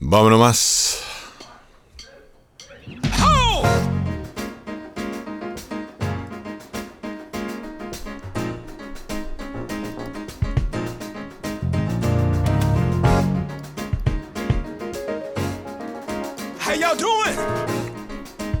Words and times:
Vámonos 0.00 0.40
más. 0.40 1.00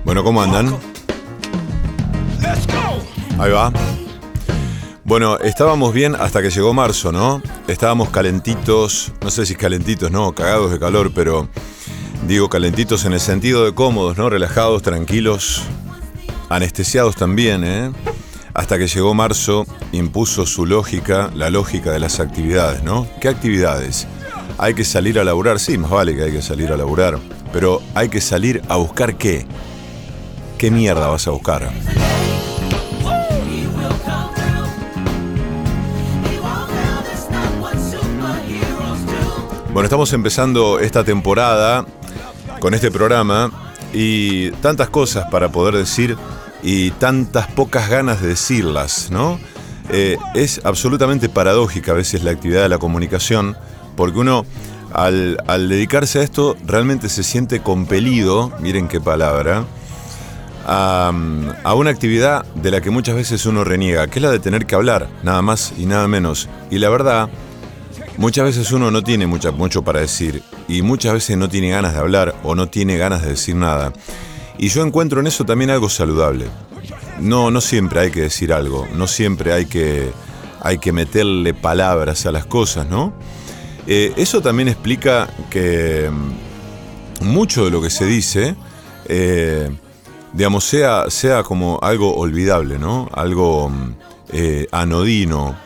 Bueno, 0.04 0.24
¿cómo 0.24 0.42
andan? 0.42 0.76
Ahí 3.38 3.50
va. 3.52 3.72
Bueno, 5.10 5.38
estábamos 5.38 5.92
bien 5.92 6.14
hasta 6.14 6.40
que 6.40 6.50
llegó 6.50 6.72
marzo, 6.72 7.10
¿no? 7.10 7.42
Estábamos 7.66 8.10
calentitos, 8.10 9.12
no 9.20 9.32
sé 9.32 9.44
si 9.44 9.56
calentitos, 9.56 10.12
no, 10.12 10.32
cagados 10.36 10.70
de 10.70 10.78
calor, 10.78 11.10
pero 11.12 11.48
digo 12.28 12.48
calentitos 12.48 13.04
en 13.04 13.14
el 13.14 13.18
sentido 13.18 13.64
de 13.64 13.74
cómodos, 13.74 14.16
¿no? 14.16 14.30
Relajados, 14.30 14.82
tranquilos, 14.82 15.62
anestesiados 16.48 17.16
también, 17.16 17.64
¿eh? 17.64 17.90
Hasta 18.54 18.78
que 18.78 18.86
llegó 18.86 19.12
marzo, 19.12 19.66
impuso 19.90 20.46
su 20.46 20.64
lógica, 20.64 21.32
la 21.34 21.50
lógica 21.50 21.90
de 21.90 21.98
las 21.98 22.20
actividades, 22.20 22.84
¿no? 22.84 23.08
¿Qué 23.20 23.26
actividades? 23.26 24.06
Hay 24.58 24.74
que 24.74 24.84
salir 24.84 25.18
a 25.18 25.24
laburar, 25.24 25.58
sí, 25.58 25.76
más 25.76 25.90
vale 25.90 26.14
que 26.14 26.22
hay 26.22 26.30
que 26.30 26.40
salir 26.40 26.70
a 26.70 26.76
laburar, 26.76 27.18
pero 27.52 27.82
hay 27.96 28.10
que 28.10 28.20
salir 28.20 28.62
a 28.68 28.76
buscar 28.76 29.16
qué. 29.16 29.44
¿Qué 30.56 30.70
mierda 30.70 31.08
vas 31.08 31.26
a 31.26 31.32
buscar? 31.32 31.68
Bueno, 39.72 39.84
estamos 39.84 40.12
empezando 40.12 40.80
esta 40.80 41.04
temporada 41.04 41.86
con 42.58 42.74
este 42.74 42.90
programa 42.90 43.52
y 43.94 44.50
tantas 44.50 44.90
cosas 44.90 45.30
para 45.30 45.50
poder 45.50 45.76
decir 45.76 46.16
y 46.60 46.90
tantas 46.90 47.46
pocas 47.46 47.88
ganas 47.88 48.20
de 48.20 48.28
decirlas, 48.28 49.12
¿no? 49.12 49.38
Eh, 49.90 50.18
es 50.34 50.60
absolutamente 50.64 51.28
paradójica 51.28 51.92
a 51.92 51.94
veces 51.94 52.24
la 52.24 52.32
actividad 52.32 52.62
de 52.62 52.68
la 52.68 52.78
comunicación, 52.78 53.56
porque 53.94 54.18
uno 54.18 54.44
al, 54.92 55.36
dedicarse 55.68 56.18
a 56.18 56.22
esto 56.24 56.56
realmente 56.66 57.08
se 57.08 57.22
siente 57.22 57.60
compelido, 57.60 58.52
miren 58.58 58.88
qué 58.88 59.00
palabra, 59.00 59.64
a, 60.66 61.12
a, 61.62 61.74
una 61.74 61.90
actividad 61.90 62.44
de 62.56 62.72
la 62.72 62.80
que 62.80 62.90
muchas 62.90 63.14
veces 63.14 63.46
uno 63.46 63.62
reniega, 63.62 64.08
que 64.08 64.18
es 64.18 64.22
la 64.22 64.32
de 64.32 64.40
tener 64.40 64.66
que 64.66 64.74
hablar, 64.74 65.08
nada 65.22 65.42
más 65.42 65.72
y 65.78 65.86
nada 65.86 66.08
menos. 66.08 66.48
Y 66.72 66.78
la 66.78 66.90
verdad 66.90 67.30
Muchas 68.16 68.44
veces 68.44 68.72
uno 68.72 68.90
no 68.90 69.02
tiene 69.02 69.26
mucho 69.26 69.82
para 69.82 70.00
decir 70.00 70.42
y 70.68 70.82
muchas 70.82 71.14
veces 71.14 71.36
no 71.36 71.48
tiene 71.48 71.70
ganas 71.70 71.94
de 71.94 72.00
hablar 72.00 72.34
o 72.42 72.54
no 72.54 72.68
tiene 72.68 72.96
ganas 72.96 73.22
de 73.22 73.30
decir 73.30 73.56
nada. 73.56 73.92
Y 74.58 74.68
yo 74.68 74.82
encuentro 74.84 75.20
en 75.20 75.26
eso 75.26 75.44
también 75.44 75.70
algo 75.70 75.88
saludable. 75.88 76.46
No, 77.20 77.50
no 77.50 77.60
siempre 77.60 78.00
hay 78.00 78.10
que 78.10 78.22
decir 78.22 78.52
algo, 78.52 78.86
no 78.94 79.06
siempre 79.06 79.52
hay 79.52 79.66
que, 79.66 80.10
hay 80.60 80.78
que 80.78 80.92
meterle 80.92 81.54
palabras 81.54 82.26
a 82.26 82.32
las 82.32 82.46
cosas, 82.46 82.86
¿no? 82.86 83.12
Eh, 83.86 84.12
eso 84.16 84.40
también 84.40 84.68
explica 84.68 85.28
que 85.50 86.10
mm, 86.10 87.26
mucho 87.26 87.64
de 87.64 87.70
lo 87.70 87.82
que 87.82 87.90
se 87.90 88.04
dice, 88.06 88.54
eh, 89.06 89.70
digamos, 90.32 90.64
sea, 90.64 91.10
sea 91.10 91.42
como 91.42 91.78
algo 91.82 92.14
olvidable, 92.14 92.78
¿no? 92.78 93.08
Algo 93.12 93.68
mm, 93.68 93.94
eh, 94.32 94.66
anodino, 94.72 95.56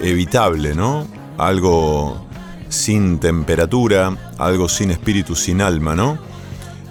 evitable, 0.00 0.74
¿no? 0.74 1.06
Algo 1.38 2.26
sin 2.68 3.18
temperatura, 3.18 4.16
algo 4.36 4.68
sin 4.68 4.90
espíritu, 4.90 5.34
sin 5.34 5.62
alma, 5.62 5.94
¿no? 5.94 6.18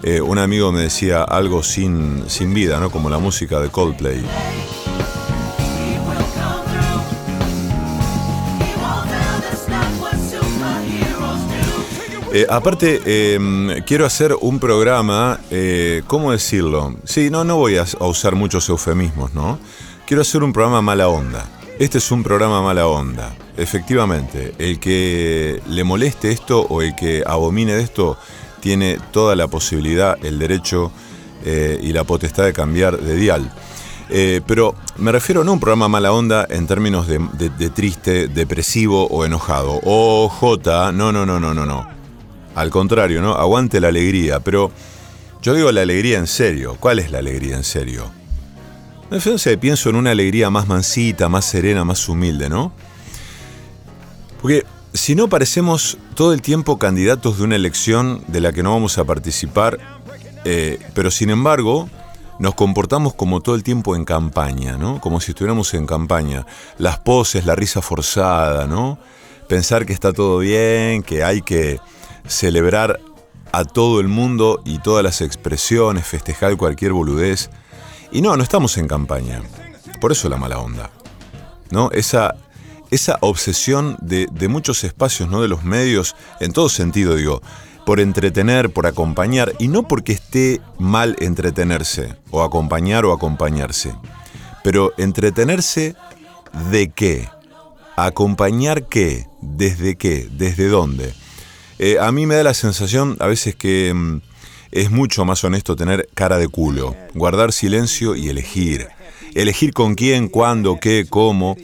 Eh, 0.02 0.20
un 0.20 0.38
amigo 0.38 0.72
me 0.72 0.80
decía 0.82 1.22
algo 1.22 1.62
sin, 1.62 2.24
sin 2.28 2.54
vida, 2.54 2.80
¿no? 2.80 2.90
Como 2.90 3.10
la 3.10 3.18
música 3.18 3.60
de 3.60 3.68
Coldplay. 3.68 4.24
Eh, 12.30 12.46
aparte, 12.48 13.34
em, 13.34 13.82
quiero 13.84 14.04
hacer 14.04 14.36
un 14.40 14.60
programa, 14.60 15.40
eh, 15.50 16.02
¿cómo 16.06 16.30
decirlo? 16.30 16.94
Sí, 17.04 17.30
no, 17.30 17.42
no 17.42 17.56
voy 17.56 17.78
a 17.78 17.84
usar 18.00 18.34
muchos 18.34 18.68
eufemismos, 18.68 19.32
¿no? 19.34 19.58
Quiero 20.06 20.20
hacer 20.20 20.42
un 20.42 20.52
programa 20.52 20.82
mala 20.82 21.08
onda. 21.08 21.57
Este 21.78 21.98
es 21.98 22.10
un 22.10 22.24
programa 22.24 22.60
mala 22.60 22.88
onda. 22.88 23.36
Efectivamente, 23.56 24.52
el 24.58 24.80
que 24.80 25.62
le 25.68 25.84
moleste 25.84 26.32
esto 26.32 26.62
o 26.62 26.82
el 26.82 26.96
que 26.96 27.22
abomine 27.24 27.76
de 27.76 27.82
esto 27.82 28.18
tiene 28.58 28.98
toda 29.12 29.36
la 29.36 29.46
posibilidad, 29.46 30.18
el 30.24 30.40
derecho 30.40 30.90
eh, 31.44 31.78
y 31.80 31.92
la 31.92 32.02
potestad 32.02 32.46
de 32.46 32.52
cambiar 32.52 32.98
de 32.98 33.14
dial. 33.14 33.52
Eh, 34.10 34.40
pero 34.44 34.74
me 34.96 35.12
refiero 35.12 35.44
no 35.44 35.52
a 35.52 35.54
un 35.54 35.60
programa 35.60 35.86
mala 35.86 36.10
onda 36.10 36.48
en 36.50 36.66
términos 36.66 37.06
de, 37.06 37.70
triste, 37.70 38.26
depresivo 38.26 39.06
o 39.06 39.24
enojado. 39.24 39.78
O 39.84 40.28
J, 40.28 40.90
no, 40.90 41.12
no, 41.12 41.24
no, 41.24 41.38
no, 41.38 41.54
no, 41.54 41.64
no. 41.64 41.88
Al 42.56 42.70
contrario, 42.70 43.22
¿no? 43.22 43.34
Aguante 43.34 43.80
la 43.80 43.86
alegría, 43.86 44.40
pero 44.40 44.72
yo 45.42 45.54
digo 45.54 45.70
la 45.70 45.82
alegría 45.82 46.18
en 46.18 46.26
serio. 46.26 46.76
¿Cuál 46.80 46.98
es 46.98 47.12
la 47.12 47.18
alegría 47.18 47.54
en 47.54 47.62
serio? 47.62 48.17
No 49.10 49.38
sé, 49.38 49.56
pienso 49.56 49.88
en 49.88 49.96
una 49.96 50.10
alegría 50.10 50.50
más 50.50 50.68
mansita, 50.68 51.28
más 51.30 51.46
serena, 51.46 51.82
más 51.84 52.08
humilde, 52.08 52.50
¿no? 52.50 52.72
Porque 54.42 54.66
si 54.92 55.14
no 55.14 55.28
parecemos 55.28 55.96
todo 56.14 56.34
el 56.34 56.42
tiempo 56.42 56.78
candidatos 56.78 57.38
de 57.38 57.44
una 57.44 57.56
elección 57.56 58.22
de 58.28 58.40
la 58.40 58.52
que 58.52 58.62
no 58.62 58.72
vamos 58.72 58.98
a 58.98 59.04
participar, 59.04 59.78
eh, 60.44 60.78
pero 60.94 61.10
sin 61.10 61.30
embargo 61.30 61.88
nos 62.38 62.54
comportamos 62.54 63.14
como 63.14 63.40
todo 63.40 63.54
el 63.54 63.62
tiempo 63.62 63.96
en 63.96 64.04
campaña, 64.04 64.76
¿no? 64.76 65.00
Como 65.00 65.20
si 65.20 65.32
estuviéramos 65.32 65.72
en 65.74 65.86
campaña. 65.86 66.46
Las 66.76 66.98
poses, 66.98 67.46
la 67.46 67.54
risa 67.54 67.82
forzada, 67.82 68.66
¿no? 68.66 68.98
Pensar 69.48 69.86
que 69.86 69.92
está 69.92 70.12
todo 70.12 70.38
bien, 70.38 71.02
que 71.02 71.24
hay 71.24 71.42
que 71.42 71.80
celebrar 72.26 73.00
a 73.52 73.64
todo 73.64 74.00
el 74.00 74.08
mundo 74.08 74.60
y 74.64 74.78
todas 74.78 75.02
las 75.02 75.22
expresiones, 75.22 76.06
festejar 76.06 76.56
cualquier 76.56 76.92
boludez. 76.92 77.50
Y 78.10 78.22
no, 78.22 78.36
no 78.36 78.42
estamos 78.42 78.76
en 78.78 78.88
campaña. 78.88 79.42
Por 80.00 80.12
eso 80.12 80.28
la 80.28 80.36
mala 80.36 80.58
onda. 80.58 80.90
¿No? 81.70 81.90
Esa, 81.92 82.34
esa 82.90 83.18
obsesión 83.20 83.96
de, 84.00 84.48
muchos 84.48 84.84
espacios, 84.84 85.28
¿no? 85.28 85.42
De 85.42 85.48
los 85.48 85.64
medios, 85.64 86.16
en 86.40 86.52
todo 86.52 86.68
sentido, 86.68 87.16
digo, 87.16 87.42
por 87.84 88.00
entretener, 88.00 88.70
por 88.70 88.86
acompañar, 88.86 89.52
y 89.58 89.68
no 89.68 89.86
porque 89.86 90.12
esté 90.12 90.60
mal 90.78 91.16
entretenerse, 91.20 92.16
o 92.30 92.42
acompañar 92.42 93.04
o 93.04 93.12
acompañarse. 93.12 93.94
Pero 94.62 94.92
entretenerse 94.96 95.94
de 96.70 96.90
qué? 96.90 97.28
¿Acompañar 97.96 98.88
qué? 98.88 99.26
¿Desde 99.40 99.96
qué? 99.96 100.28
¿Desde 100.30 100.68
dónde? 100.68 101.12
Eh, 101.78 101.98
a 102.00 102.10
mí 102.10 102.26
me 102.26 102.34
da 102.34 102.42
la 102.42 102.54
sensación 102.54 103.16
a 103.20 103.26
veces 103.26 103.54
que 103.54 103.92
mm, 103.94 104.20
es 104.72 104.90
mucho 104.90 105.24
más 105.24 105.42
honesto 105.44 105.76
tener 105.76 106.08
cara 106.14 106.38
de 106.38 106.48
culo, 106.48 106.94
guardar 107.14 107.52
silencio 107.52 108.14
y 108.14 108.28
elegir. 108.28 108.88
Elegir 109.34 109.72
con 109.72 109.94
quién, 109.94 110.28
cuándo, 110.28 110.78
qué, 110.80 111.06
cómo. 111.08 111.56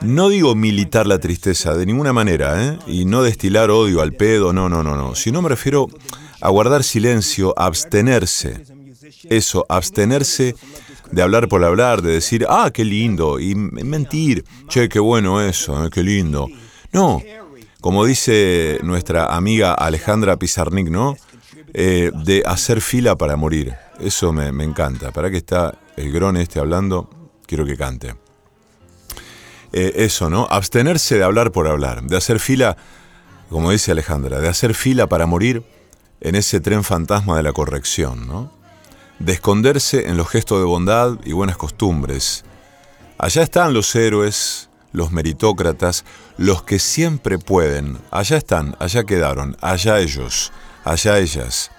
No 0.00 0.28
digo 0.28 0.54
militar 0.54 1.06
la 1.06 1.18
tristeza, 1.18 1.74
de 1.74 1.86
ninguna 1.86 2.12
manera, 2.12 2.64
¿eh? 2.64 2.78
y 2.86 3.04
no 3.04 3.22
destilar 3.22 3.70
odio 3.70 4.00
al 4.00 4.12
pedo, 4.12 4.52
no, 4.52 4.68
no, 4.68 4.82
no, 4.82 4.96
no. 4.96 5.14
Sino 5.14 5.42
me 5.42 5.48
refiero 5.48 5.88
a 6.40 6.48
guardar 6.50 6.84
silencio, 6.84 7.52
abstenerse. 7.56 8.64
Eso, 9.28 9.66
abstenerse 9.68 10.54
de 11.10 11.22
hablar 11.22 11.48
por 11.48 11.64
hablar, 11.64 12.02
de 12.02 12.12
decir, 12.12 12.46
ah, 12.48 12.70
qué 12.72 12.84
lindo, 12.84 13.40
y 13.40 13.54
mentir, 13.54 14.44
che, 14.68 14.88
qué 14.88 15.00
bueno 15.00 15.40
eso, 15.40 15.84
¿eh? 15.84 15.90
qué 15.90 16.02
lindo. 16.02 16.48
No, 16.92 17.20
como 17.80 18.04
dice 18.04 18.78
nuestra 18.82 19.34
amiga 19.34 19.72
Alejandra 19.72 20.36
Pizarnik, 20.36 20.88
¿no? 20.88 21.16
Eh, 21.74 22.10
de 22.24 22.42
hacer 22.46 22.80
fila 22.80 23.16
para 23.16 23.36
morir. 23.36 23.74
Eso 24.00 24.32
me, 24.32 24.48
encanta. 24.64 25.12
¿Para 25.12 25.30
qué 25.30 25.36
está 25.36 25.74
el 25.96 26.12
grón 26.12 26.36
este 26.36 26.60
hablando? 26.60 27.10
Quiero 27.46 27.66
que 27.66 27.76
cante. 27.76 28.14
Eh, 29.72 29.92
eso, 29.96 30.30
¿no? 30.30 30.46
Abstenerse 30.50 31.18
de 31.18 31.24
hablar 31.24 31.52
por 31.52 31.68
hablar, 31.68 32.02
de 32.02 32.16
hacer 32.16 32.40
fila, 32.40 32.76
como 33.50 33.70
dice 33.70 33.92
Alejandra, 33.92 34.40
de 34.40 34.48
hacer 34.48 34.74
fila 34.74 35.08
para 35.08 35.26
morir 35.26 35.62
en 36.20 36.36
ese 36.36 36.60
tren 36.60 36.84
fantasma 36.84 37.36
de 37.36 37.42
la 37.42 37.52
corrección, 37.52 38.26
¿no? 38.26 38.50
De 39.18 39.32
esconderse 39.32 40.08
en 40.08 40.16
los 40.16 40.28
gestos 40.28 40.60
de 40.60 40.64
bondad 40.64 41.18
y 41.24 41.32
buenas 41.32 41.56
costumbres. 41.56 42.44
Allá 43.18 43.42
están 43.42 43.74
los 43.74 43.94
héroes, 43.94 44.70
los 44.92 45.12
meritócratas, 45.12 46.04
los 46.38 46.62
que 46.62 46.78
siempre 46.78 47.38
pueden. 47.38 47.98
Allá 48.10 48.38
están, 48.38 48.74
allá 48.78 49.04
quedaron, 49.04 49.56
allá 49.60 49.98
ellos 49.98 50.52
allá 50.90 51.18
ellas. 51.18 51.70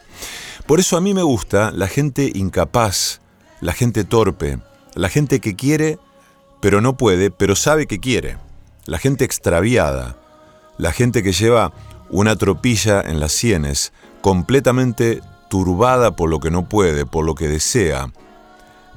Por 0.65 0.79
eso 0.79 0.97
a 0.97 1.01
mí 1.01 1.13
me 1.13 1.23
gusta 1.23 1.71
la 1.71 1.87
gente 1.87 2.31
incapaz, 2.35 3.21
la 3.61 3.73
gente 3.73 4.03
torpe, 4.03 4.59
la 4.95 5.09
gente 5.09 5.39
que 5.39 5.55
quiere, 5.55 5.97
pero 6.61 6.81
no 6.81 6.97
puede, 6.97 7.31
pero 7.31 7.55
sabe 7.55 7.87
que 7.87 7.99
quiere, 7.99 8.37
la 8.85 8.99
gente 8.99 9.25
extraviada, 9.25 10.17
la 10.77 10.91
gente 10.91 11.23
que 11.23 11.31
lleva 11.31 11.73
una 12.09 12.35
tropilla 12.35 13.01
en 13.01 13.19
las 13.19 13.31
sienes, 13.31 13.93
completamente 14.21 15.21
turbada 15.49 16.15
por 16.15 16.29
lo 16.29 16.39
que 16.39 16.51
no 16.51 16.69
puede, 16.69 17.05
por 17.05 17.25
lo 17.25 17.35
que 17.35 17.47
desea, 17.47 18.11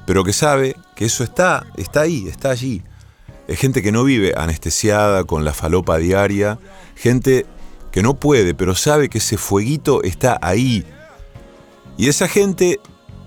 pero 0.05 0.23
que 0.23 0.33
sabe 0.33 0.75
que 0.95 1.05
eso 1.05 1.23
está, 1.23 1.65
está 1.77 2.01
ahí, 2.01 2.27
está 2.27 2.51
allí. 2.51 2.83
Es 3.47 3.59
gente 3.59 3.81
que 3.81 3.91
no 3.91 4.03
vive 4.03 4.33
anestesiada 4.37 5.23
con 5.23 5.43
la 5.43 5.53
falopa 5.53 5.97
diaria, 5.97 6.59
gente 6.95 7.45
que 7.93 8.01
no 8.01 8.15
puede, 8.15 8.55
pero 8.55 8.73
sabe 8.73 9.07
que 9.07 9.19
ese 9.19 9.37
fueguito 9.37 10.01
está 10.01 10.39
ahí. 10.41 10.83
Y 11.95 12.09
esa 12.09 12.27
gente 12.27 12.79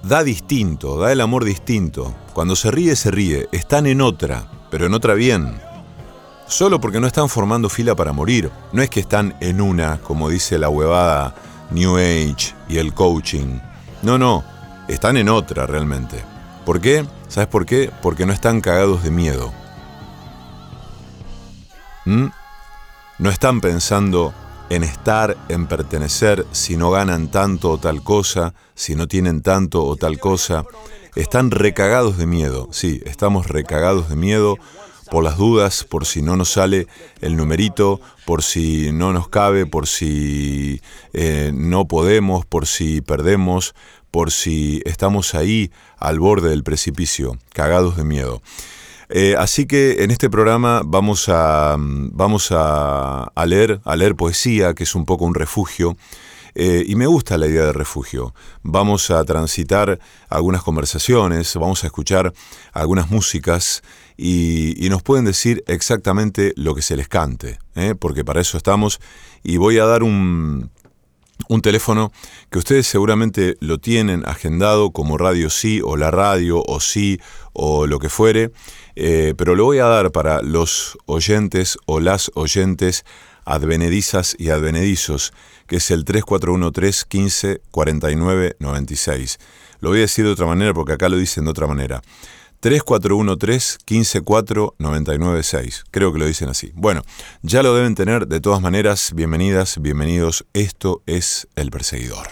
da 0.03 0.25
distinto, 0.25 0.99
da 0.99 1.13
el 1.13 1.21
amor 1.21 1.45
distinto. 1.45 2.13
Cuando 2.35 2.57
se 2.57 2.73
ríe, 2.73 2.97
se 2.97 3.13
ríe. 3.13 3.49
Están 3.53 3.87
en 3.87 4.01
otra, 4.01 4.51
pero 4.69 4.87
en 4.87 4.95
otra 4.95 5.15
bien. 5.15 5.61
Solo 6.49 6.81
porque 6.81 6.99
no 6.99 7.07
están 7.07 7.29
formando 7.29 7.69
fila 7.69 7.95
para 7.95 8.13
morir. 8.13 8.51
No 8.73 8.83
es 8.83 8.91
que 8.91 8.99
están 8.99 9.37
en 9.41 9.61
una, 9.61 9.99
como 9.99 10.29
dice 10.29 10.59
la 10.59 10.69
huevada 10.69 11.37
New 11.71 11.97
Age 11.97 12.53
y 12.69 12.79
el 12.79 12.93
coaching. 12.93 13.61
No, 14.03 14.19
no, 14.19 14.43
están 14.89 15.17
en 15.17 15.29
otra 15.29 15.69
realmente. 15.69 16.25
¿Por 16.65 16.81
qué? 16.81 17.07
¿Sabes 17.29 17.49
por 17.49 17.67
qué? 17.67 17.93
Porque 18.03 18.27
no 18.27 18.33
están 18.33 18.61
cagados 18.61 19.05
de 19.05 19.13
miedo. 19.13 19.53
¿Mm? 22.05 22.27
No 23.21 23.31
están 23.31 23.61
pensando 23.61 24.35
en 24.71 24.83
estar, 24.83 25.37
en 25.49 25.67
pertenecer, 25.67 26.47
si 26.53 26.77
no 26.77 26.91
ganan 26.91 27.29
tanto 27.29 27.71
o 27.71 27.79
tal 27.79 28.03
cosa, 28.03 28.55
si 28.75 28.95
no 28.95 29.07
tienen 29.07 29.43
tanto 29.43 29.85
o 29.85 29.97
tal 29.97 30.19
cosa. 30.19 30.65
Están 31.15 31.51
recagados 31.51 32.19
de 32.19 32.27
miedo, 32.27 32.69
sí, 32.73 33.01
estamos 33.07 33.47
recagados 33.47 34.09
de 34.09 34.17
miedo 34.17 34.59
por 35.11 35.23
las 35.23 35.37
dudas, 35.37 35.85
por 35.85 36.05
si 36.05 36.21
no 36.21 36.37
nos 36.37 36.51
sale 36.51 36.89
el 37.21 37.37
numerito, 37.37 38.01
por 38.25 38.43
si 38.43 38.93
no 38.93 39.13
nos 39.13 39.29
cabe, 39.29 39.67
por 39.67 39.87
si 39.87 40.81
eh, 41.13 41.53
no 41.55 41.87
podemos, 41.87 42.45
por 42.45 42.67
si 42.67 43.01
perdemos, 43.01 43.75
por 44.11 44.33
si 44.33 44.83
estamos 44.85 45.35
ahí 45.35 45.71
al 45.99 46.19
borde 46.19 46.51
del 46.51 46.65
precipicio, 46.65 47.39
cagados 47.53 47.97
de 47.97 48.05
miedo. 48.05 48.43
Eh, 49.09 49.35
así 49.39 49.67
que 49.67 50.03
en 50.05 50.11
este 50.11 50.29
programa 50.31 50.83
vamos 50.85 51.29
a, 51.29 51.77
vamos 51.79 52.49
a, 52.51 53.31
leer, 53.47 53.81
a 53.85 53.97
leer 53.97 54.17
poesía, 54.17 54.75
que 54.75 54.85
es 54.85 54.95
un 54.95 55.05
poco 55.05 55.25
un 55.25 55.35
refugio. 55.35 55.97
Eh, 56.59 56.85
y 56.87 56.95
me 56.97 57.07
gusta 57.07 57.37
la 57.37 57.47
idea 57.47 57.67
de 57.67 57.73
refugio. 57.73 58.35
Vamos 58.63 59.11
a 59.11 59.23
transitar 59.25 59.99
algunas 60.31 60.63
conversaciones, 60.63 61.55
vamos 61.55 61.85
a 61.85 61.89
escuchar 61.89 62.33
algunas 62.73 63.11
músicas 63.11 63.83
y, 64.17 64.89
nos 64.89 65.03
pueden 65.03 65.27
decir 65.27 65.63
exactamente 65.67 66.55
lo 66.57 66.75
que 66.75 66.81
se 66.81 66.97
les 66.97 67.09
cante, 67.09 67.59
¿eh? 67.75 67.95
porque 67.95 68.25
para 68.25 68.41
eso 68.41 68.57
estamos. 68.57 69.01
Y 69.43 69.59
voy 69.59 69.79
a 69.79 69.85
dar 69.85 70.03
un, 70.03 70.71
un 71.49 71.63
teléfono 71.63 72.13
que 72.51 72.59
ustedes 72.59 72.87
seguramente 72.87 73.57
lo 73.61 73.79
tienen 73.79 74.23
agendado 74.27 74.91
como 74.91 75.19
Radio 75.19 75.51
Sí 75.51 75.81
o 75.85 75.97
la 75.97 76.11
radio 76.11 76.63
o 76.67 76.81
Sí 76.81 77.21
o 77.53 77.87
lo 77.87 77.99
que 77.99 78.09
fuere, 78.09 78.53
eh, 78.97 79.35
pero 79.37 79.55
lo 79.55 79.65
voy 79.65 79.79
a 79.79 79.87
dar 79.87 80.13
para 80.13 80.43
los 80.43 80.99
oyentes 81.07 81.79
o 81.87 82.01
las 82.01 82.31
oyentes 82.35 83.05
advenedizas 83.45 84.35
y 84.39 84.51
advenedizos, 84.51 85.33
que 85.67 85.77
es 85.77 85.91
el 85.91 86.05
3413 86.05 87.05
15 87.09 87.61
49 87.71 88.57
96. 88.59 89.39
Lo 89.81 89.91
voy 89.91 89.99
a 89.99 90.03
decir 90.03 90.25
de 90.25 90.33
otra 90.33 90.47
manera 90.47 90.75
porque 90.75 90.95
acá 90.95 91.09
lo 91.09 91.17
dicen 91.17 91.45
de 91.45 91.51
otra 91.51 91.67
manera. 91.67 92.03
3413 92.67 93.79
154 93.87 94.75
996. 94.79 95.85
Creo 95.93 96.13
que 96.13 96.19
lo 96.19 96.27
dicen 96.27 96.49
así. 96.49 96.73
Bueno, 96.75 97.03
ya 97.43 97.63
lo 97.63 97.73
deben 97.77 97.95
tener. 97.95 98.27
De 98.27 98.41
todas 98.41 98.61
maneras, 98.61 99.13
bienvenidas, 99.15 99.81
bienvenidos. 99.81 100.45
Esto 100.53 101.01
es 101.07 101.47
El 101.55 101.71
Perseguidor. 101.71 102.27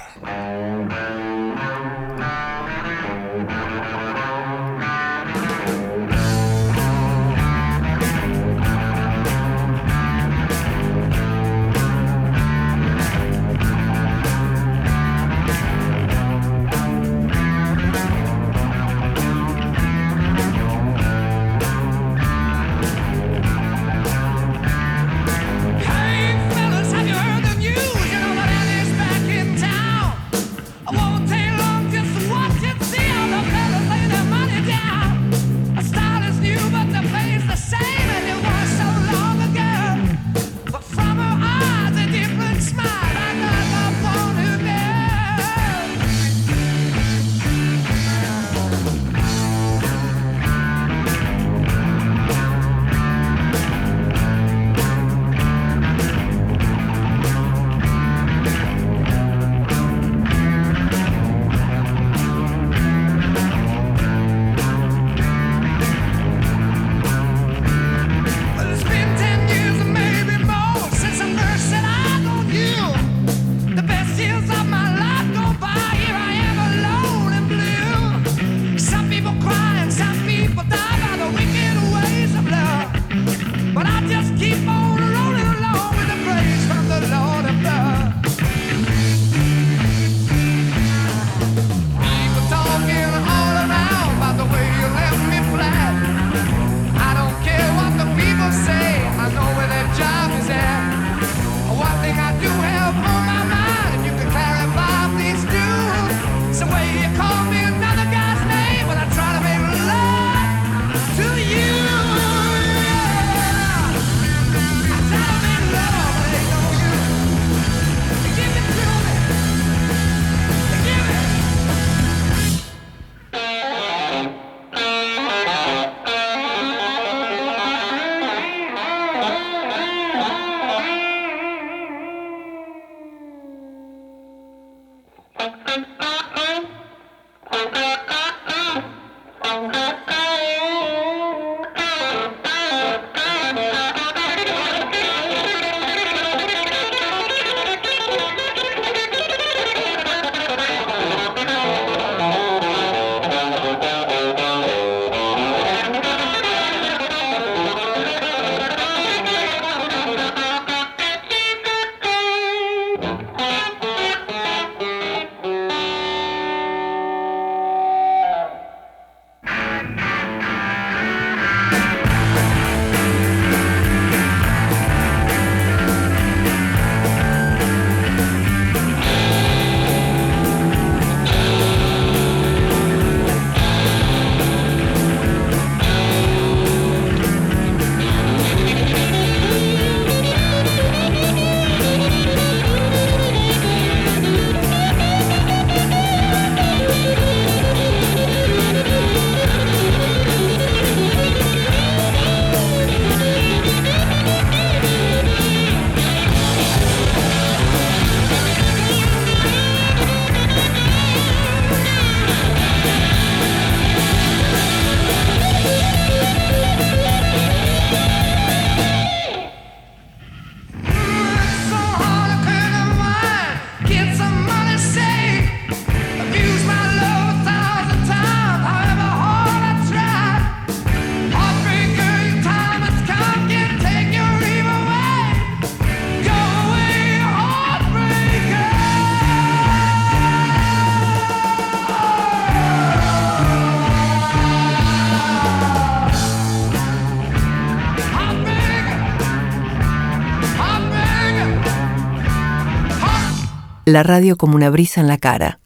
La 253.94 254.02
radio 254.02 254.36
como 254.36 254.56
una 254.56 254.70
brisa 254.70 255.00
en 255.00 255.06
la 255.06 255.18
cara. 255.18 255.60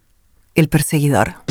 El 0.54 0.68
perseguidor. 0.68 1.47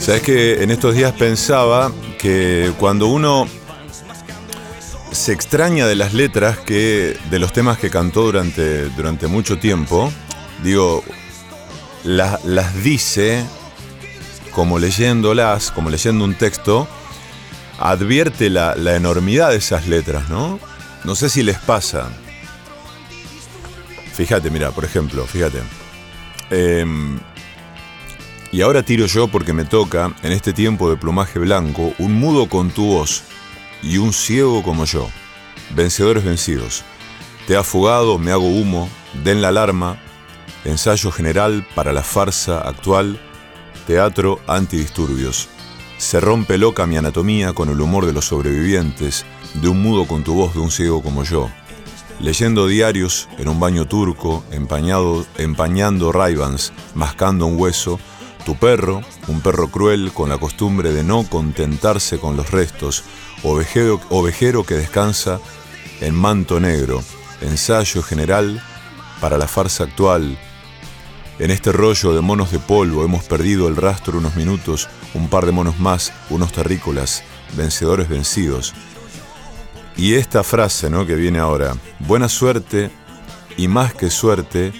Sabes 0.00 0.22
que 0.22 0.62
en 0.62 0.70
estos 0.70 0.94
días 0.94 1.12
pensaba 1.12 1.92
que 2.18 2.72
cuando 2.78 3.06
uno 3.06 3.46
se 5.12 5.32
extraña 5.32 5.86
de 5.86 5.94
las 5.94 6.14
letras 6.14 6.58
que 6.58 7.16
de 7.30 7.38
los 7.38 7.52
temas 7.52 7.78
que 7.78 7.90
cantó 7.90 8.22
durante, 8.22 8.86
durante 8.90 9.26
mucho 9.26 9.58
tiempo, 9.58 10.10
digo, 10.62 11.04
la- 12.04 12.40
las 12.44 12.82
dice 12.82 13.44
como 14.52 14.78
leyéndolas, 14.78 15.70
como 15.70 15.90
leyendo 15.90 16.24
un 16.24 16.34
texto, 16.34 16.88
advierte 17.78 18.50
la, 18.50 18.74
la 18.76 18.96
enormidad 18.96 19.50
de 19.50 19.56
esas 19.56 19.86
letras, 19.86 20.28
¿no? 20.28 20.58
No 21.04 21.14
sé 21.14 21.28
si 21.28 21.42
les 21.42 21.58
pasa. 21.58 22.08
Fíjate, 24.14 24.50
mira, 24.50 24.70
por 24.70 24.84
ejemplo, 24.84 25.24
fíjate. 25.26 25.60
Em, 26.50 27.18
y 28.52 28.62
ahora 28.62 28.82
tiro 28.82 29.06
yo 29.06 29.28
porque 29.28 29.52
me 29.52 29.64
toca, 29.64 30.12
en 30.22 30.32
este 30.32 30.52
tiempo 30.52 30.90
de 30.90 30.96
plumaje 30.96 31.38
blanco, 31.38 31.92
un 31.98 32.14
mudo 32.14 32.48
con 32.48 32.70
tu 32.70 32.84
voz 32.86 33.22
y 33.82 33.98
un 33.98 34.12
ciego 34.12 34.62
como 34.62 34.84
yo. 34.84 35.08
Vencedores 35.74 36.24
vencidos. 36.24 36.84
Te 37.46 37.56
ha 37.56 37.62
fugado, 37.62 38.18
me 38.18 38.32
hago 38.32 38.48
humo, 38.48 38.88
den 39.24 39.40
la 39.40 39.48
alarma. 39.48 39.98
Ensayo 40.64 41.10
general 41.12 41.66
para 41.74 41.92
la 41.92 42.02
farsa 42.02 42.60
actual. 42.60 43.20
Teatro 43.86 44.40
antidisturbios. 44.46 45.48
Se 45.98 46.18
rompe 46.18 46.58
loca 46.58 46.86
mi 46.86 46.96
anatomía 46.96 47.52
con 47.52 47.68
el 47.68 47.80
humor 47.80 48.06
de 48.06 48.12
los 48.12 48.26
sobrevivientes, 48.26 49.26
de 49.54 49.68
un 49.68 49.82
mudo 49.82 50.06
con 50.06 50.24
tu 50.24 50.34
voz 50.34 50.54
de 50.54 50.60
un 50.60 50.70
ciego 50.70 51.02
como 51.02 51.22
yo. 51.24 51.50
Leyendo 52.18 52.66
diarios 52.66 53.28
en 53.38 53.48
un 53.48 53.60
baño 53.60 53.86
turco, 53.86 54.44
empañado, 54.50 55.24
empañando 55.38 56.12
raibans, 56.12 56.72
mascando 56.94 57.46
un 57.46 57.58
hueso, 57.58 57.98
tu 58.44 58.56
perro, 58.56 59.02
un 59.28 59.40
perro 59.40 59.68
cruel 59.68 60.12
con 60.12 60.28
la 60.28 60.38
costumbre 60.38 60.92
de 60.92 61.04
no 61.04 61.24
contentarse 61.24 62.18
con 62.18 62.36
los 62.36 62.50
restos, 62.50 63.04
ovejero, 63.42 64.64
que 64.64 64.74
descansa 64.74 65.40
en 66.00 66.14
manto 66.14 66.60
negro, 66.60 67.02
ensayo 67.40 68.02
general 68.02 68.62
para 69.20 69.38
la 69.38 69.48
farsa 69.48 69.84
actual. 69.84 70.38
En 71.38 71.50
este 71.50 71.72
rollo 71.72 72.12
de 72.12 72.20
monos 72.20 72.50
de 72.50 72.58
polvo 72.58 73.04
hemos 73.04 73.24
perdido 73.24 73.68
el 73.68 73.76
rastro 73.76 74.18
unos 74.18 74.36
minutos, 74.36 74.88
un 75.14 75.28
par 75.28 75.46
de 75.46 75.52
monos 75.52 75.78
más, 75.78 76.12
unos 76.28 76.52
terrícolas, 76.52 77.22
vencedores 77.56 78.08
vencidos. 78.08 78.74
Y 79.96 80.14
esta 80.14 80.42
frase, 80.42 80.90
¿no? 80.90 81.06
Que 81.06 81.14
viene 81.14 81.38
ahora. 81.38 81.74
Buena 81.98 82.28
suerte 82.28 82.90
y 83.56 83.68
más 83.68 83.94
que 83.94 84.10
suerte, 84.10 84.72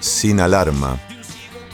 sin 0.00 0.40
alarma. 0.40 0.98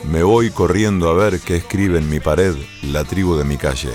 Me 0.05 0.23
voy 0.23 0.51
corriendo 0.51 1.09
a 1.09 1.15
ver 1.15 1.41
qué 1.41 1.57
escribe 1.57 1.99
en 1.99 2.09
mi 2.09 2.21
pared 2.21 2.55
la 2.83 3.05
tribu 3.05 3.37
de 3.37 3.45
mi 3.45 3.57
calle. 3.57 3.91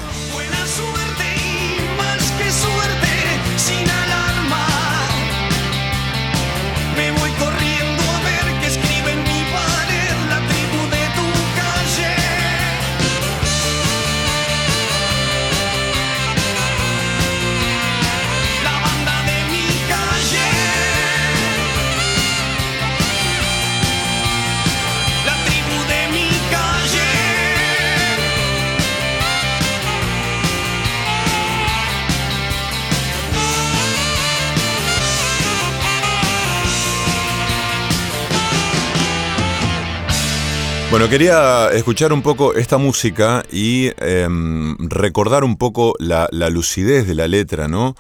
Quería 41.09 41.69
escuchar 41.73 42.13
un 42.13 42.21
poco 42.21 42.55
esta 42.55 42.77
música 42.77 43.43
y 43.51 43.91
em, 43.97 44.75
recordar 44.79 45.43
un 45.43 45.57
poco 45.57 45.93
la, 45.99 46.27
lucidez 46.49 47.05
de 47.05 47.13
la 47.13 47.27
letra, 47.27 47.67
¿no? 47.67 47.95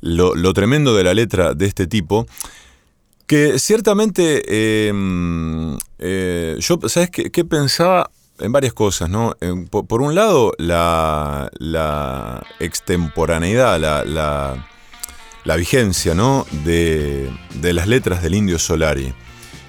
Lo, 0.00 0.52
tremendo 0.52 0.94
de 0.94 1.02
la 1.02 1.14
letra 1.14 1.54
de 1.54 1.66
este 1.66 1.86
tipo. 1.86 2.26
Que 3.26 3.58
ciertamente 3.58 4.86
em, 4.88 5.76
eh, 5.98 6.56
yo, 6.60 6.78
¿sabes 6.88 7.10
qué, 7.10 7.44
pensaba? 7.44 8.10
En 8.38 8.52
varias 8.52 8.74
cosas, 8.74 9.08
¿no? 9.08 9.34
Por, 9.70 10.02
un 10.02 10.14
lado, 10.14 10.52
la, 10.58 11.50
extemporaneidad, 12.60 13.80
la, 13.80 15.56
vigencia, 15.56 16.14
¿no? 16.14 16.46
De 16.64 17.32
las 17.62 17.88
letras 17.88 18.22
del 18.22 18.34
Indio 18.34 18.58
Solari 18.58 19.12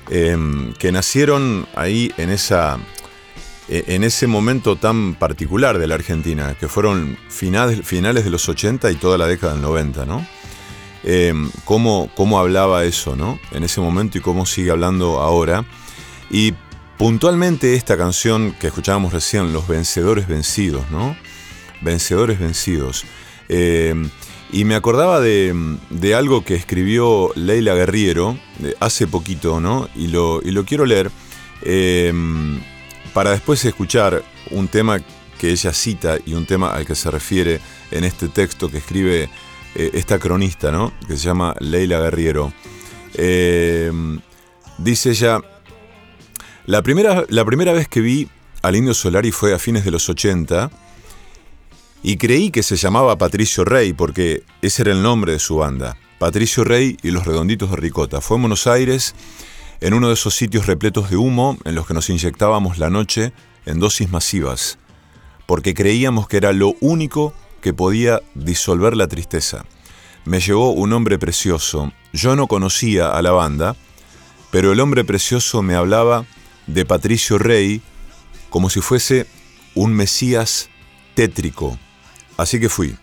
em, 0.09 0.73
que 0.73 0.91
nacieron 0.91 1.67
ahí 1.75 2.11
en 2.17 2.29
esa 2.29 2.77
e- 3.69 3.85
en 3.95 4.03
ese 4.03 4.27
momento 4.27 4.75
tan 4.75 5.15
particular 5.15 5.79
de 5.79 5.87
la 5.87 5.95
Argentina, 5.95 6.55
que 6.59 6.67
fueron 6.67 7.17
finales, 7.29 7.85
finales 7.85 8.25
de 8.25 8.29
los 8.29 8.47
80 8.49 8.91
y 8.91 8.95
toda 8.95 9.17
la 9.17 9.25
década 9.27 9.53
del 9.53 9.61
90, 9.61 10.05
¿no? 10.05 10.25
Em, 11.03 11.49
cómo, 11.65 12.09
cómo 12.15 12.39
hablaba 12.39 12.85
eso, 12.85 13.15
¿no? 13.15 13.39
En 13.51 13.63
ese 13.63 13.81
momento 13.81 14.17
y 14.17 14.21
cómo 14.21 14.45
sigue 14.45 14.71
hablando 14.71 15.19
ahora. 15.19 15.65
Y 16.29 16.53
puntualmente 16.97 17.75
esta 17.75 17.97
canción 17.97 18.53
que 18.59 18.67
escuchábamos 18.67 19.13
recién, 19.13 19.53
Los 19.53 19.67
Vencedores 19.67 20.27
Vencidos, 20.27 20.89
¿no? 20.91 21.15
Vencedores 21.81 22.39
Vencidos. 22.39 23.05
Em, 23.49 24.09
y 24.53 24.65
me 24.65 24.75
acordaba 24.75 25.19
de, 25.19 25.77
de 25.89 26.13
algo 26.13 26.45
que 26.45 26.53
escribió 26.53 27.31
Leila 27.35 27.73
Guerriero 27.73 28.37
hace 28.79 29.07
poquito, 29.07 29.59
¿no? 29.59 29.89
Y 29.95 30.07
lo, 30.09 30.41
y 30.43 30.51
lo 30.51 30.63
quiero 30.63 30.85
leer 30.85 31.09
em, 31.63 32.61
para 33.15 33.31
después 33.31 33.65
escuchar 33.65 34.23
un 34.51 34.67
tema 34.67 34.99
que 35.39 35.49
ella 35.49 35.73
cita 35.73 36.17
y 36.23 36.35
un 36.35 36.45
tema 36.45 36.71
al 36.71 36.85
que 36.85 36.93
se 36.93 37.09
refiere 37.09 37.59
en 37.89 38.03
este 38.03 38.27
texto 38.27 38.69
que 38.69 38.77
escribe 38.77 39.27
eh, 39.73 39.89
esta 39.93 40.19
cronista, 40.19 40.71
¿no? 40.71 40.93
Que 41.07 41.17
se 41.17 41.23
llama 41.25 41.55
Leila 41.59 41.99
Guerriero. 41.99 42.53
Em, 43.15 44.19
dice 44.77 45.09
ella, 45.09 45.41
la 46.67 46.83
primera, 46.83 47.25
la 47.27 47.43
primera 47.43 47.73
vez 47.73 47.87
que 47.87 48.01
vi 48.01 48.29
al 48.61 48.75
Indio 48.75 48.93
Solari 48.93 49.31
fue 49.31 49.51
a 49.55 49.57
fines 49.57 49.83
de 49.83 49.89
los 49.89 50.07
80 50.09 50.69
y 52.03 52.17
creí 52.17 52.51
que 52.51 52.63
se 52.63 52.75
llamaba 52.75 53.17
Patricio 53.17 53.63
Rey 53.63 53.93
porque 53.93 54.43
ese 54.61 54.83
era 54.83 54.91
el 54.91 55.01
nombre 55.01 55.31
de 55.31 55.39
su 55.39 55.55
banda. 55.55 55.97
Patricio 56.19 56.65
Rey 56.65 56.97
y 57.01 57.11
los 57.11 57.25
Redonditos 57.25 57.71
de 57.71 57.77
Ricota. 57.77 58.19
Fue 58.19 58.35
en 58.35 58.43
Buenos 58.43 58.67
Aires, 58.67 59.15
en 59.79 59.93
uno 59.93 60.09
de 60.09 60.13
esos 60.13 60.35
sitios 60.35 60.67
repletos 60.67 61.09
de 61.09 61.15
humo 61.15 61.57
en 61.63 61.75
los 61.75 61.87
que 61.87 61.93
nos 61.93 62.09
inyectábamos 62.09 62.77
la 62.77 62.89
noche 62.89 63.31
en 63.65 63.79
dosis 63.79 64.11
masivas, 64.11 64.77
porque 65.45 65.73
creíamos 65.73 66.27
que 66.27 66.37
era 66.37 66.51
lo 66.51 66.75
único 66.81 67.33
que 67.61 67.73
podía 67.73 68.21
disolver 68.35 68.95
la 68.95 69.07
tristeza. 69.07 69.65
me 70.25 70.39
llevó 70.39 70.71
un 70.71 70.93
hombre 70.93 71.17
precioso. 71.19 71.91
Yo 72.13 72.35
no 72.35 72.47
conocía 72.47 73.09
a 73.09 73.21
la 73.21 73.31
banda, 73.31 73.75
pero 74.51 74.71
el 74.71 74.79
hombre 74.79 75.03
precioso 75.03 75.61
me 75.61 75.75
hablaba 75.75 76.25
de 76.67 76.85
Patricio 76.85 77.37
Rey 77.37 77.81
como 78.49 78.69
si 78.69 78.79
fuese 78.79 79.25
un 79.75 79.93
Mesías 79.93 80.69
tétrico. 81.15 81.77
Así 82.37 82.59
que 82.59 82.69
fui. 82.69 82.95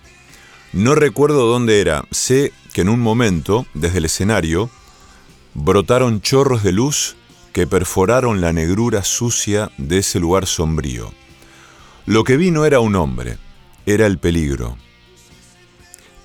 No 0.73 0.95
recuerdo 0.95 1.47
dónde 1.47 1.81
era, 1.81 2.05
sé 2.11 2.53
que 2.73 2.83
en 2.83 2.89
un 2.89 3.01
momento, 3.01 3.67
desde 3.75 3.99
el 3.99 4.05
escenario, 4.05 4.71
brotaron 5.55 6.21
chorros 6.21 6.63
de 6.63 6.73
luz 6.73 7.17
que 7.53 7.67
perforaron 7.67 8.41
la 8.41 8.53
negrura 8.53 9.03
sucia 9.03 9.71
de 9.77 9.99
ese 9.99 10.21
lugar 10.21 10.47
sombrío. 10.47 11.13
Lo 12.07 12.25
que 12.25 12.37
vi 12.37 12.51
no 12.51 12.65
era 12.65 12.81
un 12.81 12.95
hombre, 12.95 13.39
era 13.87 14.07
el 14.07 14.19
peligro. 14.19 14.77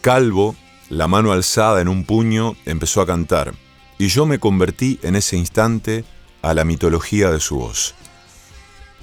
Calvo, 0.02 0.56
la 0.90 1.08
mano 1.08 1.32
alzada 1.32 1.82
en 1.82 1.88
un 1.88 2.06
puño, 2.06 2.56
empezó 2.66 3.02
a 3.02 3.08
cantar, 3.08 3.54
y 3.98 4.08
yo 4.08 4.26
me 4.26 4.40
convertí 4.40 5.00
en 5.02 5.16
ese 5.16 5.36
instante 5.38 6.06
a 6.44 6.54
la 6.54 6.64
mitología 6.64 7.32
de 7.32 7.40
su 7.40 7.58
voz, 7.58 7.96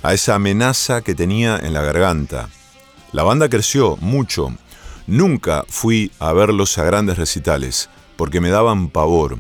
a 0.03 0.15
esa 0.15 0.37
amenaza 0.37 1.03
que 1.03 1.17
tenía 1.17 1.57
en 1.57 1.73
la 1.73 1.83
garganta. 1.83 2.49
La 3.13 3.23
banda 3.23 3.51
creció 3.51 3.99
mucho. 4.01 4.57
Nunca 5.07 5.65
fui 5.69 6.11
a 6.19 6.33
verlos 6.33 6.79
a 6.79 6.85
grandes 6.85 7.19
recitales, 7.19 7.91
porque 8.17 8.41
me 8.41 8.49
daban 8.49 8.89
pavor. 8.89 9.39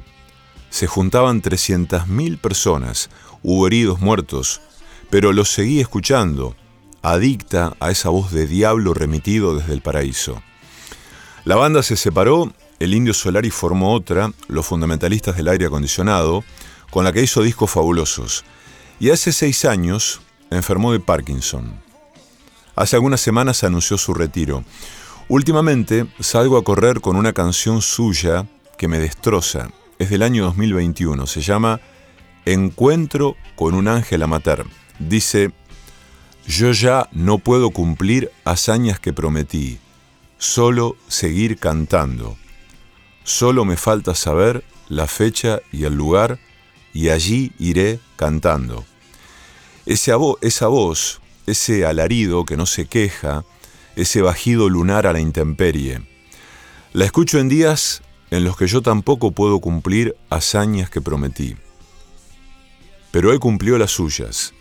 Se 0.68 0.86
juntaban 0.86 1.40
300.000 1.40 2.38
personas, 2.38 3.08
hubo 3.42 3.66
heridos 3.66 4.00
muertos, 4.00 4.60
pero 5.08 5.32
los 5.32 5.50
seguí 5.50 5.80
escuchando, 5.80 6.54
adicta 7.00 7.74
a 7.80 7.90
esa 7.90 8.10
voz 8.10 8.30
de 8.30 8.46
diablo 8.46 8.92
remitido 8.92 9.56
desde 9.56 9.72
el 9.72 9.80
paraíso. 9.80 10.42
La 11.44 11.56
banda 11.56 11.82
se 11.82 11.96
separó, 11.96 12.52
el 12.78 12.94
Indio 12.94 13.14
Solari 13.14 13.50
formó 13.50 13.94
otra, 13.94 14.32
los 14.48 14.66
fundamentalistas 14.66 15.36
del 15.36 15.48
aire 15.48 15.66
acondicionado, 15.66 16.44
con 16.90 17.04
la 17.04 17.12
que 17.12 17.22
hizo 17.22 17.42
discos 17.42 17.70
fabulosos. 17.70 18.44
Y 19.00 19.10
hace 19.10 19.32
seis 19.32 19.64
años 19.64 20.20
enfermó 20.50 20.92
de 20.92 21.00
Parkinson. 21.00 21.91
Hace 22.74 22.96
algunas 22.96 23.20
semanas 23.20 23.64
anunció 23.64 23.98
su 23.98 24.14
retiro. 24.14 24.64
Últimamente 25.28 26.06
salgo 26.20 26.56
a 26.56 26.64
correr 26.64 27.00
con 27.00 27.16
una 27.16 27.32
canción 27.32 27.82
suya 27.82 28.46
que 28.78 28.88
me 28.88 28.98
destroza. 28.98 29.68
Es 29.98 30.10
del 30.10 30.22
año 30.22 30.44
2021. 30.44 31.26
Se 31.26 31.42
llama 31.42 31.80
Encuentro 32.44 33.36
con 33.56 33.74
un 33.74 33.88
ángel 33.88 34.22
a 34.22 34.26
matar. 34.26 34.64
Dice, 34.98 35.52
yo 36.46 36.72
ya 36.72 37.08
no 37.12 37.38
puedo 37.38 37.70
cumplir 37.70 38.30
hazañas 38.44 38.98
que 38.98 39.12
prometí 39.12 39.78
solo 40.38 40.96
seguir 41.06 41.58
cantando. 41.58 42.36
Solo 43.22 43.64
me 43.64 43.76
falta 43.76 44.14
saber 44.14 44.64
la 44.88 45.06
fecha 45.06 45.60
y 45.70 45.84
el 45.84 45.94
lugar 45.94 46.40
y 46.92 47.10
allí 47.10 47.52
iré 47.58 48.00
cantando. 48.16 48.84
esa 49.86 50.16
voz, 50.16 51.20
ese 51.46 51.84
alarido 51.86 52.44
que 52.44 52.56
no 52.56 52.66
se 52.66 52.86
queja, 52.86 53.44
ese 53.96 54.22
bajido 54.22 54.68
lunar 54.68 55.06
a 55.06 55.12
la 55.12 55.20
intemperie. 55.20 56.02
La 56.92 57.04
escucho 57.04 57.38
en 57.38 57.48
días 57.48 58.02
en 58.30 58.44
los 58.44 58.56
que 58.56 58.66
yo 58.66 58.82
tampoco 58.82 59.32
puedo 59.32 59.60
cumplir 59.60 60.16
hazañas 60.30 60.90
que 60.90 61.00
prometí. 61.00 61.56
Pero 63.10 63.32
él 63.32 63.40
cumplió 63.40 63.76
las 63.76 63.90
suyas. 63.90 64.54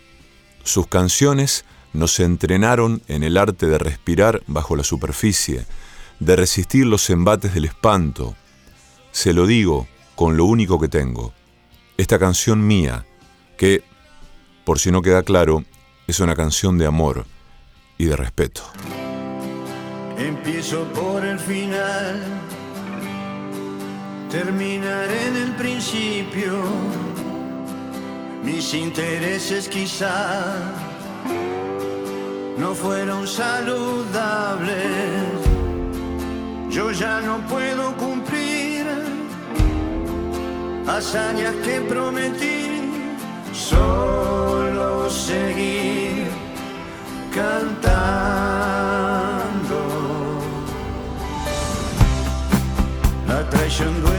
Sus 0.63 0.87
canciones 0.87 1.65
nos 1.93 2.19
entrenaron 2.19 3.01
en 3.07 3.23
el 3.23 3.37
arte 3.37 3.67
de 3.67 3.77
respirar 3.77 4.43
bajo 4.47 4.75
la 4.75 4.83
superficie, 4.83 5.65
de 6.19 6.35
resistir 6.35 6.85
los 6.85 7.09
embates 7.09 7.53
del 7.53 7.65
espanto. 7.65 8.35
Se 9.11 9.33
lo 9.33 9.47
digo 9.47 9.87
con 10.15 10.37
lo 10.37 10.45
único 10.45 10.79
que 10.79 10.87
tengo. 10.87 11.33
Esta 11.97 12.19
canción 12.19 12.65
mía, 12.65 13.05
que, 13.57 13.83
por 14.65 14.79
si 14.79 14.91
no 14.91 15.01
queda 15.01 15.23
claro, 15.23 15.63
es 16.11 16.19
una 16.19 16.35
canción 16.35 16.77
de 16.77 16.85
amor 16.85 17.25
y 17.97 18.03
de 18.03 18.17
respeto. 18.17 18.63
Empiezo 20.17 20.83
por 20.91 21.23
el 21.23 21.39
final, 21.39 22.21
terminaré 24.29 25.27
en 25.27 25.35
el 25.37 25.51
principio. 25.55 26.51
Mis 28.43 28.73
intereses 28.73 29.69
quizá 29.69 30.57
no 32.57 32.75
fueron 32.75 33.25
saludables. 33.25 34.75
Yo 36.69 36.91
ya 36.91 37.21
no 37.21 37.37
puedo 37.47 37.95
cumplir 37.95 38.85
hazañas 40.87 41.55
que 41.63 41.79
prometí, 41.87 42.91
solo 43.53 45.09
seguir 45.09 45.90
cantando. 47.31 47.71
La 53.27 53.49
traición 53.49 54.10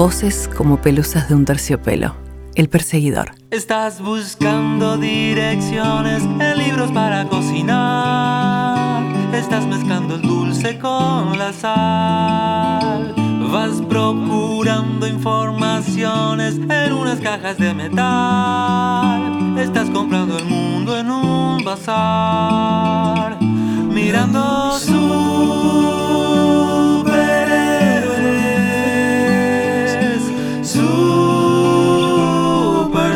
Voces 0.00 0.48
como 0.56 0.78
pelusas 0.78 1.28
de 1.28 1.34
un 1.34 1.44
terciopelo. 1.44 2.16
El 2.54 2.70
perseguidor. 2.70 3.32
Estás 3.50 4.00
buscando 4.00 4.96
direcciones 4.96 6.22
en 6.22 6.56
libros 6.56 6.90
para 6.92 7.28
cocinar. 7.28 9.04
Estás 9.34 9.66
mezclando 9.66 10.14
el 10.14 10.22
dulce 10.22 10.78
con 10.78 11.38
la 11.38 11.52
sal. 11.52 13.14
Vas 13.52 13.82
procurando 13.90 15.06
informaciones 15.06 16.54
en 16.54 16.92
unas 16.94 17.20
cajas 17.20 17.58
de 17.58 17.74
metal. 17.74 19.58
Estás 19.58 19.90
comprando 19.90 20.38
el 20.38 20.46
mundo 20.46 20.96
en 20.96 21.10
un 21.10 21.62
bazar. 21.62 23.38
Mirando 23.42 24.78
superhéroes. 24.78 25.99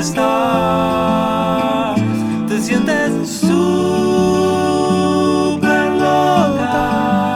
Te 0.04 0.10
sientes 2.60 3.26
super 3.26 3.48
loca. 5.92 7.32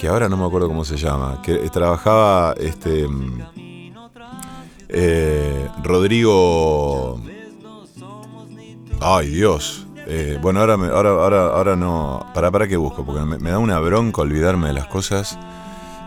que 0.00 0.08
ahora 0.08 0.30
no 0.30 0.36
me 0.38 0.46
acuerdo 0.46 0.66
cómo 0.66 0.82
se 0.82 0.96
llama, 0.96 1.42
que 1.42 1.56
trabajaba 1.68 2.54
este 2.58 3.06
mm, 3.06 3.42
eh, 4.88 5.68
Rodrigo... 5.82 7.20
Ay 9.02 9.28
Dios. 9.28 9.86
Eh, 10.06 10.38
bueno, 10.40 10.60
ahora, 10.60 10.76
me- 10.78 10.88
ahora, 10.88 11.10
ahora, 11.10 11.46
ahora 11.48 11.76
no... 11.76 12.26
¿Para, 12.32 12.50
para 12.50 12.66
qué 12.66 12.78
busco? 12.78 13.04
Porque 13.04 13.20
me, 13.20 13.50
da 13.50 13.58
una 13.58 13.78
bronca 13.78 14.22
olvidarme 14.22 14.68
de 14.68 14.72
las 14.72 14.86
cosas. 14.86 15.38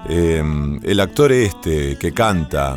Eh, 0.10 0.44
el 0.84 1.00
actor 1.00 1.32
este 1.32 1.96
que 1.98 2.14
canta... 2.14 2.76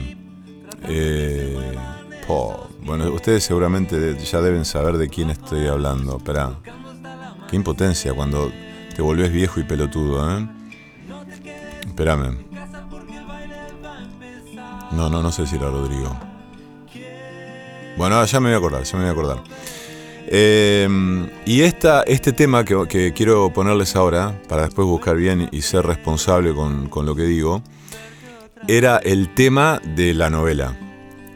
po, 2.26 2.68
bueno, 2.82 3.08
ustedes 3.10 3.42
seguramente 3.42 4.16
ya 4.18 4.40
deben 4.42 4.64
saber 4.66 4.98
de 4.98 5.08
quién 5.08 5.30
estoy 5.30 5.66
hablando. 5.66 6.18
Espera. 6.18 6.50
Qué 7.48 7.56
impotencia 7.56 8.12
cuando 8.12 8.52
te 8.94 9.00
volvés 9.00 9.32
viejo 9.32 9.60
y 9.60 9.64
pelotudo, 9.64 10.38
¿eh? 10.38 10.46
Espérame. 11.86 12.36
No, 14.92 15.10
no, 15.10 15.22
no 15.22 15.32
sé 15.32 15.46
si 15.46 15.56
era 15.56 15.68
Rodrigo. 15.68 16.16
Bueno, 17.96 18.24
ya 18.24 18.40
me 18.40 18.48
voy 18.48 18.54
a 18.54 18.58
acordar, 18.58 18.82
ya 18.82 18.98
me 18.98 19.04
voy 19.04 19.08
a 19.08 19.12
acordar. 19.12 19.42
Eh, 20.28 20.88
y 21.46 21.60
esta, 21.62 22.02
este 22.02 22.32
tema 22.32 22.64
que, 22.64 23.12
quiero 23.14 23.52
ponerles 23.52 23.96
ahora, 23.96 24.40
para 24.48 24.62
después 24.62 24.86
buscar 24.86 25.16
bien 25.16 25.48
y 25.52 25.62
ser 25.62 25.86
responsable 25.86 26.52
con, 26.54 27.06
lo 27.06 27.14
que 27.14 27.22
digo, 27.22 27.62
era 28.68 28.98
el 28.98 29.34
tema 29.34 29.80
de 29.84 30.14
la 30.14 30.30
novela. 30.30 30.76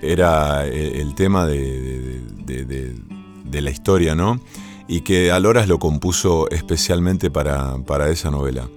Era 0.02 0.66
eh, 0.66 1.00
el 1.00 1.14
tema 1.14 1.46
de, 1.46 2.22
la 3.52 3.70
historia, 3.70 4.14
¿no? 4.14 4.40
Y 4.88 5.02
que 5.02 5.30
Aloras 5.30 5.68
lo 5.68 5.78
compuso 5.78 6.48
especialmente 6.50 7.30
para 7.30 8.08
esa 8.10 8.30
novela. 8.30 8.68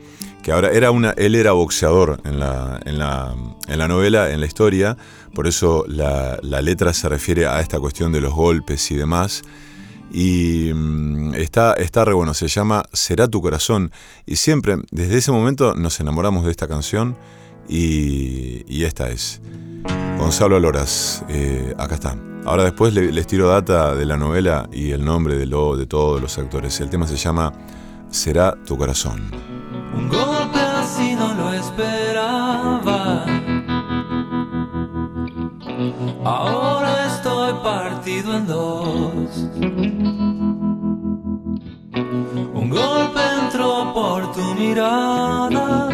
Que 0.44 0.52
ahora 0.52 0.72
era 0.72 0.92
una, 0.92 1.12
él 1.12 1.36
era 1.36 1.54
boxeador 1.54 2.20
en 2.26 2.40
la, 2.40 2.80
en 2.86 3.00
la, 3.00 3.34
en 3.68 3.78
la 3.80 3.88
novela, 3.88 4.30
en 4.32 4.42
la 4.42 4.46
historia, 4.46 4.98
por 5.34 5.48
eso 5.48 5.86
la, 5.88 6.38
la 6.42 6.62
letra 6.62 6.92
se 6.94 7.08
refiere 7.10 7.48
a 7.48 7.62
esta 7.62 7.80
cuestión 7.80 8.12
de 8.12 8.20
los 8.22 8.34
golpes 8.34 8.92
y 8.92 8.96
demás. 8.96 9.42
Y 10.12 10.72
mm, 10.74 11.34
está, 11.36 11.74
está 11.74 12.04
re 12.06 12.14
bueno, 12.14 12.34
se 12.34 12.48
llama 12.50 12.84
Será 12.92 13.28
tu 13.30 13.42
corazón. 13.42 13.92
Y 14.26 14.36
siempre, 14.36 14.76
desde 14.92 15.18
ese 15.18 15.32
momento, 15.32 15.74
nos 15.76 16.00
enamoramos 16.02 16.44
de 16.46 16.52
esta 16.52 16.68
canción 16.68 17.16
y, 17.70 18.64
y 18.68 18.84
esta 18.84 19.10
es. 19.10 19.42
Gonzalo 20.20 20.58
Aloras, 20.58 21.24
eh, 21.30 21.74
acá 21.78 21.96
está. 21.96 22.18
Ahora 22.46 22.64
después 22.66 22.94
le- 22.94 23.12
les 23.14 23.26
tiro 23.26 23.48
data 23.48 23.96
de 23.96 24.06
la 24.06 24.18
novela 24.18 24.68
y 24.74 24.92
el 24.92 25.04
nombre 25.06 25.36
de, 25.38 25.46
lo, 25.46 25.78
de 25.78 25.86
todos 25.88 26.22
los 26.22 26.38
actores. 26.38 26.80
El 26.82 26.90
tema 26.90 27.08
se 27.08 27.16
llama 27.16 27.54
Será 28.12 28.54
tu 28.66 28.78
corazón. 28.78 29.32
Un 29.96 30.10
golpe 30.10 30.60
así 30.60 31.16
no 31.16 31.34
lo 31.34 31.54
esperaba. 31.54 33.26
Ahora 36.26 37.06
estoy 37.08 37.54
partido 37.64 38.38
en 38.38 38.48
dos. 38.48 39.50
Un 42.54 42.70
golpe 42.70 43.20
entró 43.44 43.94
por 43.94 44.32
tu 44.34 44.56
mirada. 44.56 45.90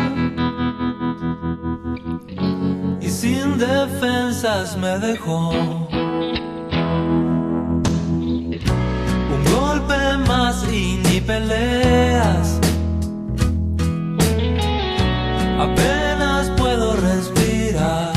Y 3.02 3.10
sin 3.10 3.58
defensas 3.58 4.78
me 4.78 5.00
dejó. 5.00 5.50
Un 9.36 9.44
golpe 9.56 10.18
más 10.28 10.66
y 10.72 11.00
ni 11.04 11.20
peleas. 11.22 12.60
Apenas 15.60 16.50
puedo 16.52 16.96
respirar. 16.96 18.14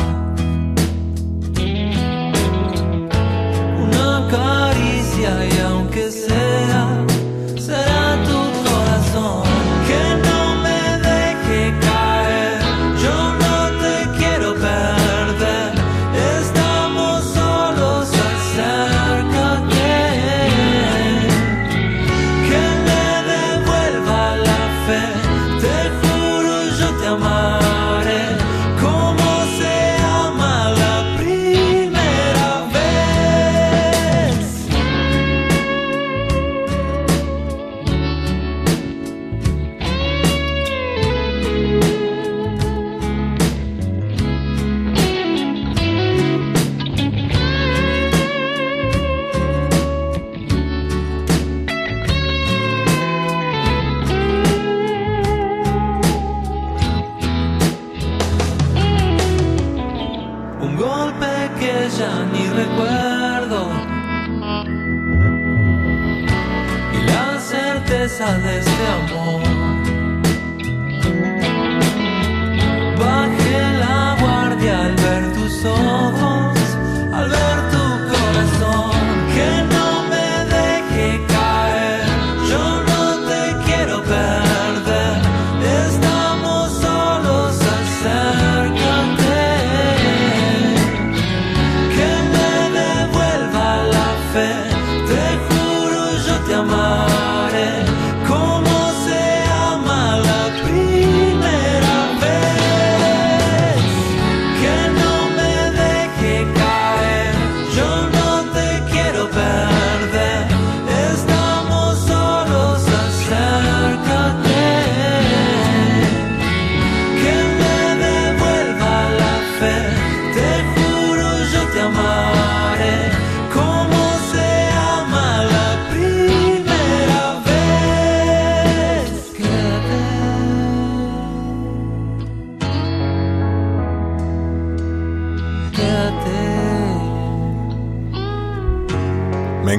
Una 3.78 4.28
caricia 4.30 5.30
y 5.46 5.58
aunque 5.60 6.10
sea, 6.10 6.91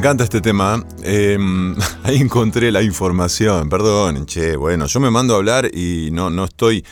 encanta 0.04 0.26
este 0.26 0.42
tema. 0.42 0.86
Eh, 1.02 1.38
ahí 2.04 2.18
encontré 2.18 2.74
la 2.74 2.82
información. 2.82 3.70
Perdón, 3.70 4.26
che. 4.26 4.58
Bueno, 4.58 4.86
yo 4.86 5.00
me 5.00 5.10
mando 5.10 5.34
a 5.34 5.38
hablar 5.38 5.74
y 5.74 6.10
no, 6.12 6.30
no 6.30 6.44
estoy. 6.44 6.84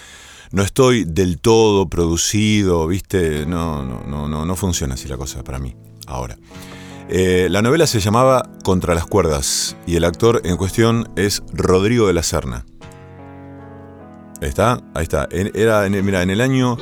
No 0.53 0.63
estoy 0.63 1.03
del 1.03 1.39
todo 1.39 1.89
producido, 1.89 2.87
¿viste? 2.87 3.45
No, 3.45 3.83
no, 3.83 4.03
no, 4.07 4.29
no, 4.29 4.45
no 4.45 4.55
funciona 4.55 4.93
así 4.93 5.09
la 5.09 5.17
cosa 5.17 5.43
para 5.43 5.59
mí. 5.59 5.75
Ahora. 6.07 6.37
Eh, 7.09 7.47
la 7.49 7.61
novela 7.61 7.85
se 7.85 7.99
llamaba 7.99 8.49
Contra 8.63 8.95
las 8.95 9.05
cuerdas 9.05 9.75
y 9.85 9.97
el 9.97 10.05
actor 10.05 10.41
en 10.45 10.55
cuestión 10.55 11.09
es 11.17 11.43
Rodrigo 11.51 12.07
de 12.07 12.13
la 12.13 12.23
Serna. 12.23 12.65
¿Está? 14.39 14.81
Ahí 14.93 15.03
está. 15.03 15.27
Era, 15.31 15.85
en, 15.85 16.05
mira, 16.05 16.21
en 16.21 16.29
el 16.29 16.39
año 16.39 16.77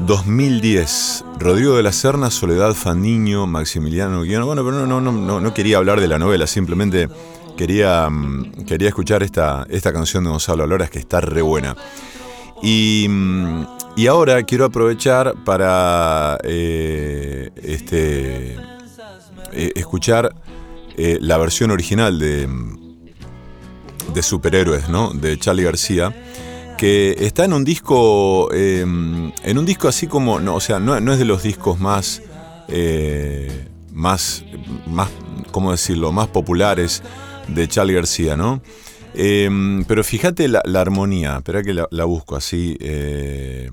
2010, 0.00 1.24
Rodrigo 1.38 1.76
de 1.76 1.82
la 1.82 1.92
Serna, 1.92 2.30
Soledad 2.30 2.74
Fandiño, 2.74 3.46
Maximiliano 3.46 4.22
Guión. 4.22 4.44
Bueno, 4.44 4.64
pero 4.64 4.86
no, 4.86 5.00
no, 5.00 5.12
no, 5.12 5.40
no, 5.40 5.54
quería 5.54 5.78
hablar 5.78 6.00
de 6.00 6.08
la 6.08 6.18
novela, 6.18 6.46
simplemente 6.46 7.08
quería, 7.56 8.08
mm, 8.10 8.64
quería 8.66 8.88
escuchar 8.88 9.22
esta, 9.22 9.66
esta 9.70 9.92
canción 9.92 10.24
de 10.24 10.30
Gonzalo 10.30 10.64
Aloras 10.64 10.90
que 10.90 10.98
está 10.98 11.20
re 11.20 11.42
buena. 11.42 11.76
Y, 12.62 13.06
mm, 13.08 13.66
y 13.96 14.06
ahora 14.06 14.42
quiero 14.42 14.66
aprovechar 14.66 15.34
para 15.44 16.38
eh, 16.44 17.50
este, 17.56 18.56
eh, 19.52 19.72
escuchar 19.74 20.34
eh, 20.96 21.18
la 21.20 21.38
versión 21.38 21.70
original 21.70 22.18
de, 22.18 22.48
de 24.12 24.22
Superhéroes, 24.22 24.88
¿no? 24.88 25.10
De 25.12 25.38
Charlie 25.38 25.64
García 25.64 26.14
que 26.76 27.16
está 27.20 27.44
en 27.44 27.52
un 27.52 27.64
disco, 27.64 28.50
eh, 28.52 28.80
en 28.80 29.58
un 29.58 29.64
disco 29.64 29.88
así 29.88 30.06
como, 30.06 30.40
no, 30.40 30.54
o 30.54 30.60
sea, 30.60 30.78
no, 30.78 30.98
no 31.00 31.12
es 31.12 31.18
de 31.18 31.24
los 31.24 31.42
discos 31.42 31.80
más, 31.80 32.22
eh, 32.68 33.68
más, 33.92 34.44
más, 34.86 35.10
¿cómo 35.52 35.70
decirlo?, 35.70 36.12
más 36.12 36.28
populares 36.28 37.02
de 37.48 37.68
Charlie 37.68 37.94
García, 37.94 38.36
¿no? 38.36 38.62
Eh, 39.14 39.48
pero 39.88 40.04
fíjate 40.04 40.46
la, 40.48 40.60
la 40.64 40.82
armonía, 40.82 41.36
espera 41.38 41.62
que 41.62 41.72
la, 41.72 41.88
la 41.90 42.04
busco 42.04 42.36
así, 42.36 42.76
eh, 42.80 43.70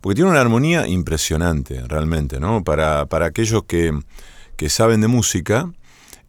porque 0.00 0.16
tiene 0.16 0.30
una 0.30 0.40
armonía 0.40 0.86
impresionante, 0.86 1.80
realmente, 1.88 2.38
¿no? 2.38 2.62
Para, 2.62 3.06
para 3.06 3.26
aquellos 3.26 3.64
que, 3.64 3.98
que 4.56 4.68
saben 4.68 5.00
de 5.00 5.08
música, 5.08 5.72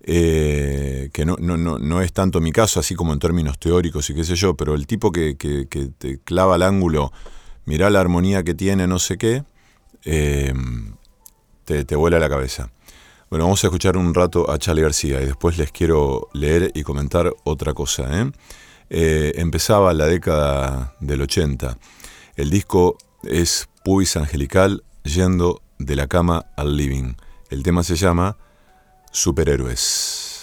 eh, 0.08 1.10
que 1.14 1.26
no, 1.26 1.36
no, 1.40 1.58
no, 1.58 1.80
no 1.80 2.02
es 2.02 2.14
tanto 2.14 2.40
mi 2.40 2.52
caso, 2.52 2.80
así 2.80 2.94
como 2.94 3.12
en 3.12 3.18
términos 3.20 3.58
teóricos 3.58 4.08
y 4.12 4.14
qué 4.14 4.24
sé 4.24 4.36
yo, 4.36 4.56
pero 4.56 4.76
el 4.76 4.86
tipo 4.86 5.12
que, 5.12 5.36
que- 5.36 5.66
te 5.98 6.20
clava 6.20 6.58
el 6.58 6.62
ángulo, 6.64 7.12
mirá 7.66 7.90
la 7.90 8.02
armonía 8.02 8.44
que 8.44 8.54
tiene, 8.54 8.86
no 8.88 9.00
sé 9.00 9.18
qué, 9.18 9.44
eh, 10.06 10.54
te, 11.66 11.84
te 11.86 11.96
vuela 11.96 12.20
la 12.20 12.30
cabeza. 12.30 12.70
Bueno, 13.32 13.46
vamos 13.46 13.64
a 13.64 13.68
escuchar 13.68 13.98
un 13.98 14.14
rato 14.14 14.52
a 14.52 14.60
Charlie 14.60 14.84
García 14.84 15.20
y 15.22 15.26
después 15.26 15.58
les 15.58 15.72
quiero 15.72 16.30
leer 16.34 16.72
y 16.76 16.84
comentar 16.84 17.34
otra 17.44 17.74
cosa. 17.74 18.22
¿eh? 18.22 18.32
Eh, 18.92 19.34
empezaba 19.38 19.92
la 19.96 20.06
década 20.06 20.96
del 21.00 21.24
80. 21.24 21.78
El 22.36 22.52
disco 22.52 22.98
es 23.24 23.68
Puis 23.84 24.16
Angelical 24.16 24.84
yendo 25.04 25.64
de 25.80 25.96
la 25.96 26.06
cama 26.06 26.46
al 26.56 26.78
living. 26.78 27.16
El 27.50 27.64
tema 27.64 27.82
se 27.84 27.96
llama 27.96 28.38
Superhéroes. 29.16 30.35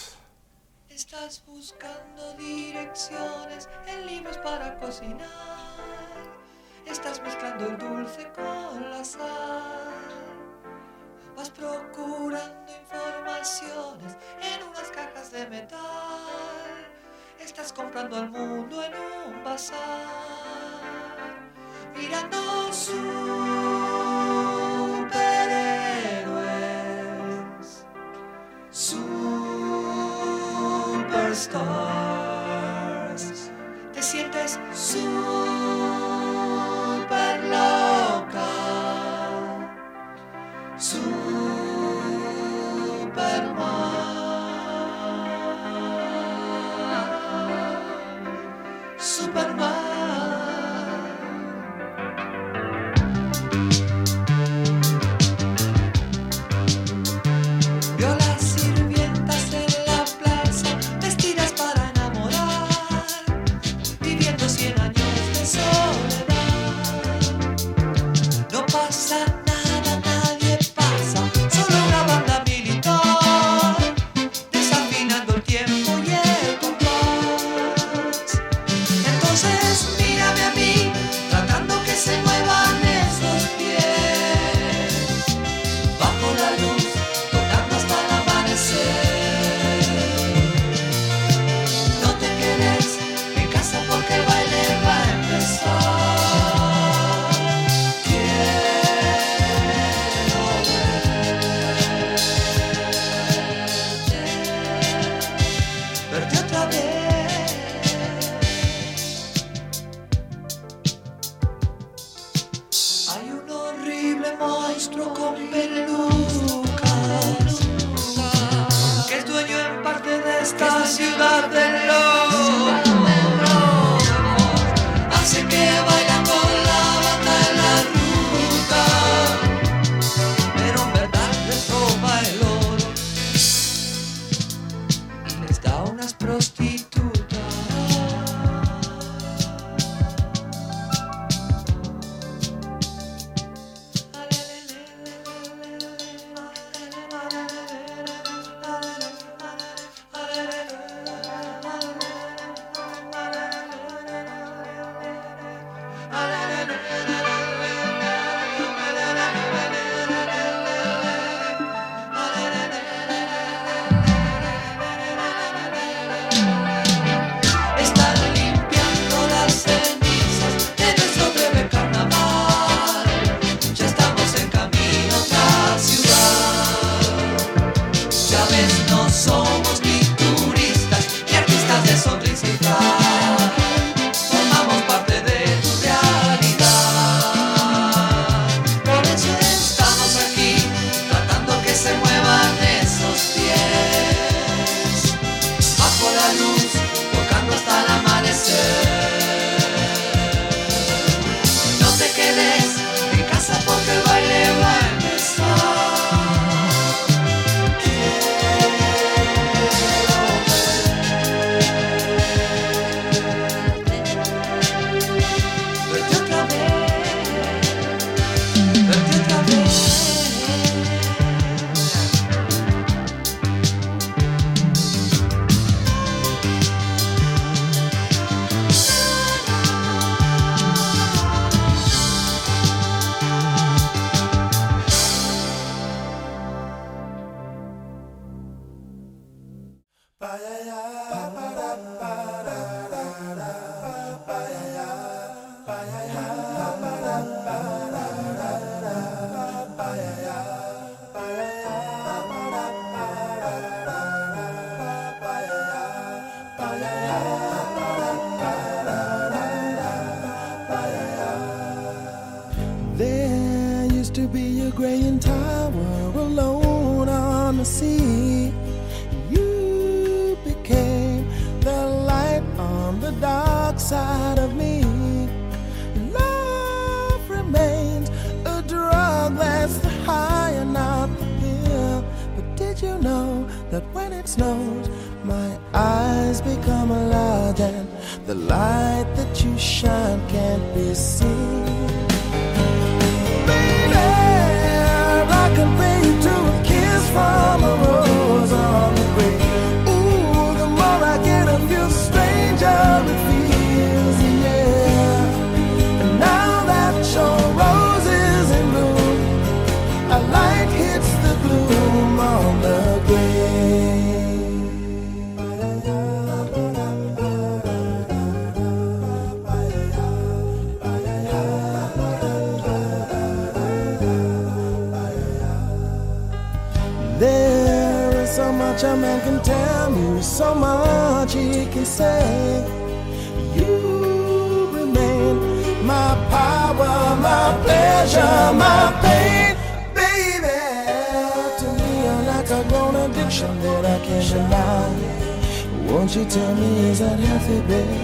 Tell 347.03 347.17
me, 347.17 348.02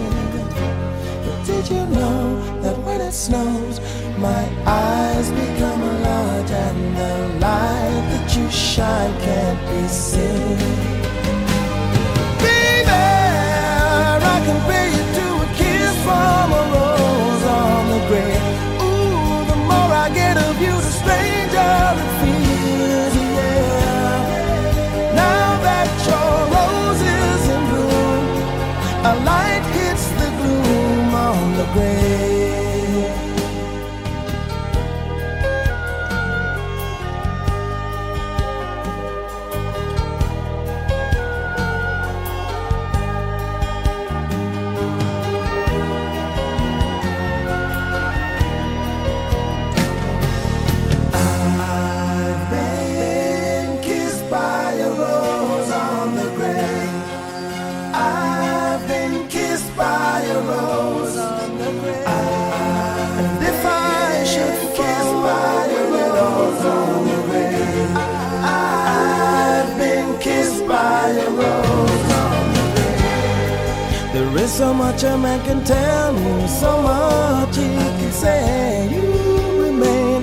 so 74.60 74.74
much 74.74 75.04
a 75.04 75.18
man 75.18 75.40
can 75.46 75.64
tell 75.64 76.12
me, 76.12 76.46
so 76.46 76.82
much 76.82 77.56
he 77.56 77.70
can 78.00 78.12
say. 78.12 78.90
You 78.92 79.64
remain 79.64 80.22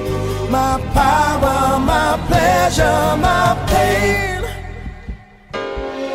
my 0.50 0.78
power, 0.92 1.78
my 1.78 2.22
pleasure, 2.28 3.16
my 3.16 3.56
pain. 3.70 4.42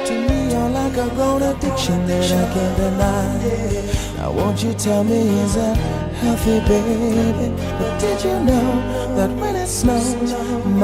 To 0.06 0.14
me, 0.28 0.52
you're 0.52 0.70
like 0.70 0.98
a 0.98 1.10
grown 1.16 1.42
addiction 1.42 2.06
that 2.06 2.32
I 2.42 2.54
can't 2.54 2.78
deny. 2.78 4.18
Now, 4.18 4.32
won't 4.34 4.62
you 4.64 4.74
tell 4.76 5.04
me, 5.04 5.22
is 5.46 5.56
that 5.56 5.78
healthy, 6.22 6.60
baby? 6.70 7.50
But 7.80 8.00
did 8.00 8.24
you 8.24 8.40
know 8.50 8.70
that 9.16 9.32
when 9.42 9.56
it 9.56 9.68
snows, 9.68 10.32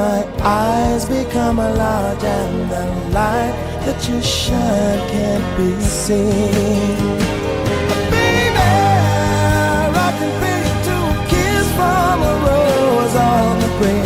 my 0.02 0.26
eyes 0.42 1.04
become 1.04 1.60
a 1.60 1.70
large 1.72 2.24
and 2.24 2.68
the 2.68 2.84
light 3.14 3.54
that 3.86 4.08
you 4.08 4.20
shine 4.22 5.00
can't 5.12 5.46
be 5.56 5.80
seen? 5.84 7.27
On 13.68 13.97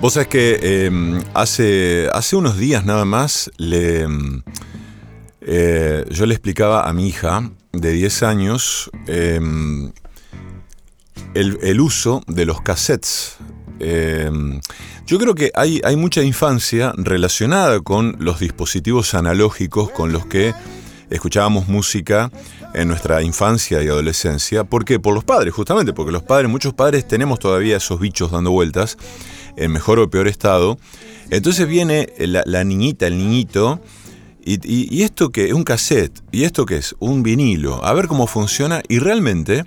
Vos 0.00 0.14
sabés 0.14 0.28
que 0.28 0.58
eh, 0.62 0.90
hace, 1.34 2.08
hace 2.10 2.36
unos 2.36 2.56
días 2.56 2.86
nada 2.86 3.04
más 3.04 3.50
le, 3.58 4.06
eh, 5.42 6.06
yo 6.10 6.24
le 6.24 6.32
explicaba 6.32 6.88
a 6.88 6.92
mi 6.94 7.08
hija 7.08 7.50
de 7.72 7.92
10 7.92 8.22
años 8.22 8.90
eh, 9.08 9.38
el, 11.34 11.58
el 11.60 11.80
uso 11.80 12.22
de 12.28 12.46
los 12.46 12.62
cassettes. 12.62 13.36
Yo 15.06 15.18
creo 15.20 15.36
que 15.36 15.52
hay, 15.54 15.80
hay 15.84 15.94
mucha 15.94 16.22
infancia 16.22 16.92
relacionada 16.96 17.78
con 17.80 18.16
los 18.18 18.40
dispositivos 18.40 19.14
analógicos 19.14 19.90
con 19.90 20.12
los 20.12 20.26
que 20.26 20.52
escuchábamos 21.10 21.68
música 21.68 22.32
en 22.74 22.88
nuestra 22.88 23.22
infancia 23.22 23.80
y 23.84 23.86
adolescencia. 23.86 24.64
¿Por 24.64 24.84
qué? 24.84 24.98
Por 24.98 25.14
los 25.14 25.22
padres, 25.22 25.54
justamente, 25.54 25.92
porque 25.92 26.10
los 26.10 26.24
padres, 26.24 26.50
muchos 26.50 26.74
padres 26.74 27.06
tenemos 27.06 27.38
todavía 27.38 27.76
esos 27.76 28.00
bichos 28.00 28.32
dando 28.32 28.50
vueltas, 28.50 28.98
en 29.56 29.70
mejor 29.70 30.00
o 30.00 30.10
peor 30.10 30.26
estado. 30.26 30.76
Entonces 31.30 31.68
viene 31.68 32.12
la, 32.18 32.64
niñita, 32.64 33.06
el 33.06 33.16
niñito, 33.16 33.80
y 34.44 35.02
esto 35.02 35.30
que 35.30 35.46
es 35.46 35.52
un 35.52 35.62
cassette, 35.62 36.20
y 36.32 36.42
esto 36.42 36.66
que 36.66 36.78
es 36.78 36.96
un 36.98 37.22
vinilo, 37.22 37.84
a 37.84 37.92
ver 37.94 38.08
cómo 38.08 38.26
funciona, 38.26 38.82
y 38.88 38.98
realmente 38.98 39.64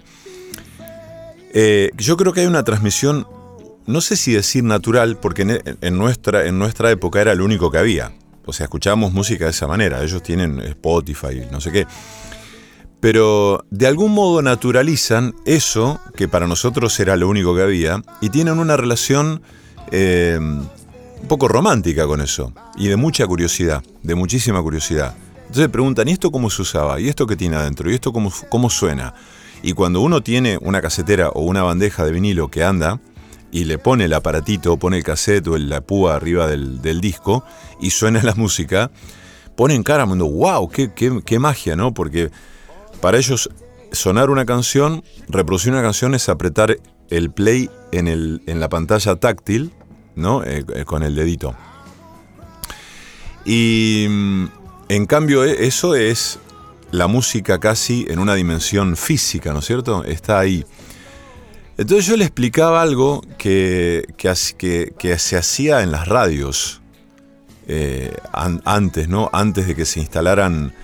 eh, 1.53 1.91
yo 1.97 2.15
creo 2.17 2.33
que 2.33 2.41
hay 2.41 2.47
una 2.47 2.63
transmisión 2.63 3.25
no 3.89 4.01
sé 4.01 4.15
si 4.15 4.33
decir 4.33 4.63
natural, 4.63 5.17
porque 5.17 5.61
en, 5.81 5.97
nuestra, 5.97 6.45
en 6.45 6.59
nuestra 6.59 6.91
época 6.91 7.21
era 7.21 7.33
lo 7.33 7.43
único 7.43 7.71
que 7.71 7.79
había. 7.79 8.11
O 8.45 8.53
sea, 8.53 8.65
escuchábamos 8.65 9.13
música 9.13 9.45
de 9.45 9.51
esa 9.51 9.65
manera. 9.65 10.03
Ellos 10.03 10.21
tienen 10.21 10.59
Spotify, 10.59 11.41
no 11.51 11.59
sé 11.59 11.71
qué. 11.71 11.87
Pero 12.99 13.65
de 13.71 13.87
algún 13.87 14.13
modo 14.13 14.43
naturalizan 14.43 15.33
eso, 15.45 15.99
que 16.15 16.27
para 16.27 16.45
nosotros 16.45 16.99
era 16.99 17.15
lo 17.15 17.27
único 17.27 17.55
que 17.55 17.63
había, 17.63 18.03
y 18.21 18.29
tienen 18.29 18.59
una 18.59 18.77
relación 18.77 19.41
eh, 19.91 20.37
un 20.39 21.27
poco 21.27 21.47
romántica 21.47 22.05
con 22.05 22.21
eso, 22.21 22.53
y 22.77 22.89
de 22.89 22.95
mucha 22.95 23.25
curiosidad, 23.25 23.83
de 24.03 24.13
muchísima 24.13 24.61
curiosidad. 24.61 25.15
Entonces 25.47 25.69
preguntan, 25.69 26.07
¿y 26.09 26.11
esto 26.11 26.29
cómo 26.29 26.51
se 26.51 26.61
usaba? 26.61 26.99
¿Y 26.99 27.09
esto 27.09 27.25
qué 27.25 27.35
tiene 27.35 27.55
adentro? 27.55 27.89
¿Y 27.89 27.95
esto 27.95 28.13
cómo, 28.13 28.31
cómo 28.49 28.69
suena? 28.69 29.15
Y 29.63 29.73
cuando 29.73 30.01
uno 30.01 30.21
tiene 30.21 30.59
una 30.61 30.79
casetera 30.79 31.29
o 31.29 31.41
una 31.41 31.63
bandeja 31.63 32.05
de 32.05 32.11
vinilo 32.11 32.49
que 32.49 32.63
anda, 32.63 32.99
y 33.51 33.65
le 33.65 33.77
pone 33.77 34.05
el 34.05 34.13
aparatito, 34.13 34.77
pone 34.77 34.97
el 34.97 35.03
cassette 35.03 35.47
o 35.47 35.57
la 35.57 35.81
púa 35.81 36.15
arriba 36.15 36.47
del, 36.47 37.01
disco, 37.01 37.43
y 37.79 37.89
suena 37.91 38.21
la 38.23 38.35
música, 38.35 38.91
ponen 39.55 39.83
cara, 39.83 40.05
mundo, 40.05 40.27
wow, 40.27 40.69
qué, 40.69 40.93
qué, 40.93 41.21
qué 41.25 41.39
magia, 41.39 41.75
¿no? 41.75 41.93
Porque 41.93 42.29
para 43.01 43.17
ellos, 43.17 43.49
sonar 43.91 44.29
una 44.29 44.45
canción, 44.45 45.03
reproducir 45.27 45.71
una 45.71 45.81
canción 45.81 46.13
es 46.15 46.29
apretar 46.29 46.77
el 47.09 47.31
play 47.31 47.69
en, 47.91 48.07
el, 48.07 48.41
en 48.45 48.59
la 48.59 48.69
pantalla 48.69 49.15
táctil, 49.15 49.71
¿no? 50.15 50.43
Eh, 50.43 50.63
eh, 50.75 50.85
con 50.85 51.03
el 51.03 51.15
dedito. 51.15 51.55
Y 53.45 54.05
mm, 54.09 54.45
en 54.89 55.05
cambio, 55.05 55.43
e- 55.43 55.65
eso 55.65 55.95
es 55.95 56.39
la 56.91 57.07
música 57.07 57.59
casi 57.59 58.05
en 58.09 58.19
una 58.19 58.35
dimensión 58.35 58.95
física, 58.95 59.53
¿no 59.53 59.59
es 59.59 59.65
cierto? 59.65 60.03
Está 60.03 60.39
ahí. 60.39 60.65
Entonces 61.79 62.07
yo 62.07 62.17
le 62.17 62.25
explicaba 62.25 62.81
algo 62.81 63.21
que, 63.37 64.05
que, 64.17 64.35
se 65.17 65.37
hacía 65.37 65.81
en 65.81 65.93
las 65.93 66.09
radios 66.09 66.81
eh, 67.69 68.17
an- 68.33 68.61
antes, 68.65 69.07
¿no? 69.07 69.29
Antes 69.31 69.65
de 69.65 69.75
que 69.75 69.85
se 69.85 70.01
instalaran 70.01 70.75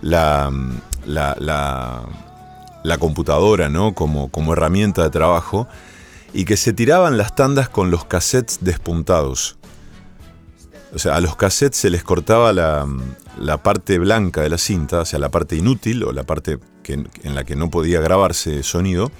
la, 0.00 0.52
la, 1.06 2.98
computadora, 3.00 3.68
¿no? 3.68 3.96
Como, 3.96 4.28
como 4.28 4.52
herramienta 4.52 5.02
de 5.02 5.10
trabajo 5.10 5.66
y 6.32 6.44
que 6.44 6.56
se 6.56 6.72
tiraban 6.72 7.18
las 7.18 7.34
tandas 7.34 7.68
con 7.68 7.90
los 7.90 8.04
cassettes 8.04 8.58
despuntados. 8.60 9.56
O 10.94 11.00
sea, 11.00 11.16
a 11.16 11.20
los 11.20 11.34
cassettes 11.34 11.80
se 11.80 11.90
les 11.90 12.04
cortaba 12.04 12.52
la, 12.52 12.86
la 13.40 13.60
parte 13.60 13.98
blanca 13.98 14.42
de 14.42 14.50
la 14.50 14.58
cinta, 14.58 15.00
o 15.00 15.04
sea, 15.04 15.18
la 15.18 15.30
parte 15.30 15.56
inútil 15.56 16.04
o 16.04 16.12
la 16.12 16.22
parte 16.22 16.60
en 16.86 17.34
la 17.34 17.42
que 17.42 17.56
no 17.56 17.70
podía 17.70 18.00
grabarse 18.00 18.62
sonido. 18.62 19.10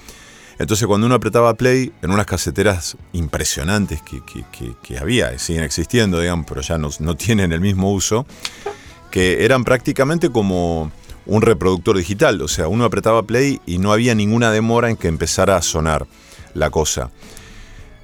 Entonces, 0.59 0.87
cuando 0.87 1.07
uno 1.07 1.17
apretaba 1.17 1.55
play 1.55 1.93
en 2.03 2.11
unas 2.11 2.27
caseteras 2.27 2.97
impresionantes 3.13 4.01
que, 4.03 4.23
que- 4.25 4.99
había, 4.99 5.37
siguen 5.39 5.65
existiendo, 5.65 6.21
digamos, 6.21 6.47
pero 6.49 6.61
ya 6.61 6.79
no, 6.79 6.89
no 7.01 7.17
tienen 7.17 7.53
el 7.53 7.61
mismo 7.61 7.93
uso, 7.93 8.27
que 9.11 9.45
eran 9.45 9.65
prácticamente 9.65 10.31
como 10.31 10.93
un 11.27 11.43
reproductor 11.43 11.97
digital. 11.97 12.41
O 12.43 12.49
sea, 12.49 12.69
uno 12.69 12.85
apretaba 12.85 13.23
play 13.25 13.61
y 13.67 13.79
no 13.79 13.93
había 13.93 14.15
ninguna 14.15 14.51
demora 14.53 14.89
en 14.91 14.97
que 14.97 15.09
empezara 15.09 15.57
a 15.57 15.63
sonar 15.63 16.07
la 16.55 16.71
cosa. 16.71 17.11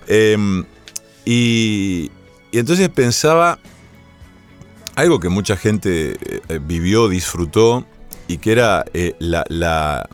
Em, 0.09 0.65
y, 1.25 2.11
entonces 2.53 2.89
pensaba 2.89 3.59
algo 4.97 5.21
que 5.21 5.29
mucha 5.29 5.57
gente 5.57 6.13
eh, 6.13 6.41
eh, 6.49 6.61
vivió, 6.61 7.09
disfrutó, 7.09 7.87
y 8.27 8.39
que 8.39 8.53
era 8.53 8.85
eh, 8.93 9.15
la- 9.19 10.09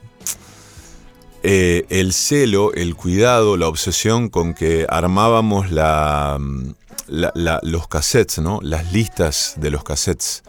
eh, 1.49 1.87
el 1.91 2.13
celo, 2.13 2.75
el 2.75 2.97
cuidado, 2.97 3.57
la 3.57 3.69
obsesión 3.69 4.31
con 4.31 4.53
que 4.53 4.85
armábamos 4.89 5.67
mm, 5.71 6.71
los 7.07 7.87
cassettes, 7.87 8.41
¿no? 8.41 8.59
las 8.63 8.93
listas 8.93 9.55
de 9.57 9.71
los 9.71 9.85
cassettes. 9.85 10.43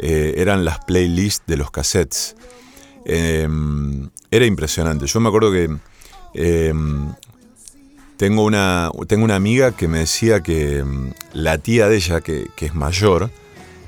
Eh, 0.00 0.34
eran 0.38 0.64
las 0.64 0.80
playlists 0.84 1.46
de 1.46 1.56
los 1.56 1.70
cassettes. 1.70 2.34
Eh, 3.04 3.48
era 4.32 4.46
impresionante. 4.46 5.06
Yo 5.06 5.20
me 5.20 5.28
acuerdo 5.28 5.52
que 5.52 5.70
eh, 6.34 6.74
tengo, 8.16 8.44
una, 8.44 8.90
tengo 9.06 9.24
una 9.24 9.36
amiga 9.36 9.76
que 9.76 9.86
me 9.86 10.00
decía 10.00 10.42
que 10.42 10.82
mm, 10.82 11.12
la 11.34 11.58
tía 11.58 11.86
de 11.86 11.94
ella, 11.94 12.20
que 12.20 12.48
es 12.60 12.74
mayor, 12.74 13.30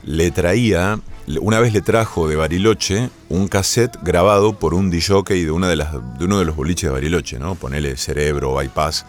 le 0.04 0.30
traía, 0.30 1.00
una 1.40 1.60
vez 1.60 1.72
le 1.72 1.82
trajo 1.82 2.28
de 2.28 2.36
Bariloche 2.36 3.10
un 3.28 3.48
cassette 3.48 3.98
grabado 4.02 4.58
por 4.58 4.74
un 4.74 4.90
DJ 4.90 5.22
de, 5.44 5.50
una 5.50 5.68
de, 5.68 5.76
las, 5.76 5.92
de 6.18 6.24
uno 6.24 6.38
de 6.38 6.44
los 6.44 6.56
boliches 6.56 6.84
de 6.84 6.90
Bariloche, 6.94 7.38
¿no? 7.38 7.54
Ponele 7.54 7.96
Cerebro, 7.96 8.54
Bypass, 8.54 9.04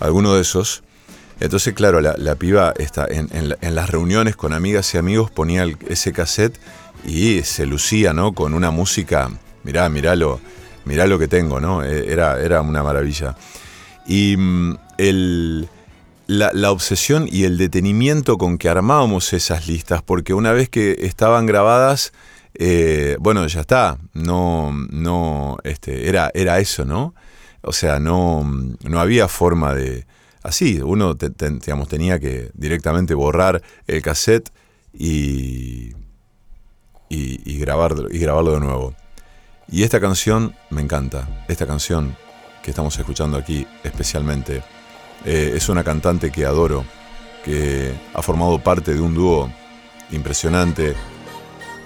alguno 0.00 0.34
de 0.34 0.42
esos. 0.42 0.82
Entonces, 1.40 1.74
claro, 1.74 2.00
la, 2.00 2.34
piba 2.36 2.72
está 2.78 3.06
en, 3.08 3.28
en 3.32 3.48
la- 3.50 3.58
en 3.60 3.74
las 3.74 3.90
reuniones 3.90 4.36
con 4.36 4.52
amigas 4.52 4.94
y 4.94 4.98
amigos 4.98 5.30
ponía 5.30 5.66
ese 5.88 6.12
cassette 6.12 6.58
y 7.04 7.42
se 7.42 7.66
lucía, 7.66 8.12
¿no? 8.12 8.32
Con 8.32 8.54
una 8.54 8.70
música, 8.70 9.28
mirá, 9.64 9.88
mirá 9.88 10.14
lo, 10.14 10.40
lo 10.84 11.18
que 11.18 11.28
tengo, 11.28 11.60
¿no? 11.60 11.82
Eh, 11.84 12.12
Era, 12.12 12.40
era 12.40 12.60
una 12.62 12.82
maravilla. 12.82 13.36
Y 14.06 14.36
mm, 14.36 14.76
el, 14.98 15.68
la, 16.38 16.70
obsesión 16.70 17.28
y 17.30 17.44
el 17.44 17.58
detenimiento 17.58 18.38
con 18.38 18.58
que 18.58 18.68
armábamos 18.68 19.32
esas 19.32 19.68
listas, 19.68 20.02
porque 20.02 20.34
una 20.34 20.52
vez 20.52 20.68
que 20.68 20.96
estaban 21.00 21.46
grabadas, 21.46 22.12
eh, 22.54 23.16
bueno, 23.20 23.46
ya 23.46 23.60
está, 23.60 23.98
no, 24.12 24.72
no, 24.90 25.58
este, 25.64 26.08
era, 26.08 26.30
era 26.34 26.58
eso, 26.58 26.84
¿no? 26.84 27.14
O 27.62 27.72
sea, 27.72 27.98
no, 27.98 28.44
no 28.82 29.00
había 29.00 29.28
forma 29.28 29.74
de... 29.74 30.06
Así, 30.42 30.80
uno 30.82 31.16
tenía 31.16 32.18
que 32.18 32.50
directamente 32.54 33.14
borrar 33.14 33.62
el 33.86 34.02
cassette 34.02 34.50
y, 34.92 35.92
y, 37.08 37.40
y 37.44 37.58
grabarlo, 37.58 38.08
y 38.10 38.18
grabarlo 38.18 38.54
de 38.54 38.60
nuevo. 38.60 38.94
Y 39.68 39.84
esta 39.84 40.00
canción 40.00 40.56
me 40.70 40.82
encanta, 40.82 41.44
esta 41.46 41.66
canción 41.66 42.16
que 42.62 42.70
estamos 42.70 42.98
escuchando 42.98 43.36
aquí 43.36 43.66
especialmente. 43.82 44.62
Eh, 45.24 45.52
es 45.56 45.68
una 45.68 45.84
cantante 45.84 46.30
que 46.30 46.44
adoro, 46.44 46.84
que 47.44 47.94
ha 48.14 48.22
formado 48.22 48.58
parte 48.58 48.94
de 48.94 49.00
un 49.00 49.14
dúo 49.14 49.50
impresionante, 50.10 50.94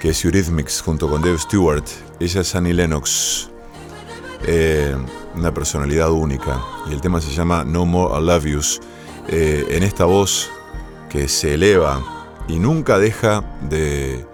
que 0.01 0.11
es 0.11 0.25
Eurythmics 0.25 0.81
junto 0.81 1.09
con 1.09 1.23
Dave 1.23 1.39
Stewart. 1.39 1.85
Ella 2.19 2.41
es 2.41 2.55
Annie 2.55 2.73
Lennox, 2.73 3.51
eh, 4.47 4.97
una 5.35 5.53
personalidad 5.53 6.11
única, 6.11 6.63
y 6.89 6.95
el 6.95 7.01
tema 7.01 7.21
se 7.21 7.31
llama 7.33 7.65
No 7.65 7.85
More 7.85 8.19
I 8.19 8.27
Love 8.27 8.45
Yous. 8.47 8.81
Eh, 9.29 9.67
en 9.71 9.83
esta 9.83 10.05
voz 10.05 10.51
que 11.11 11.29
se 11.29 11.55
eleva 11.55 12.01
y 12.49 12.59
nunca 12.59 12.99
deja 12.99 13.43
de, 13.69 14.25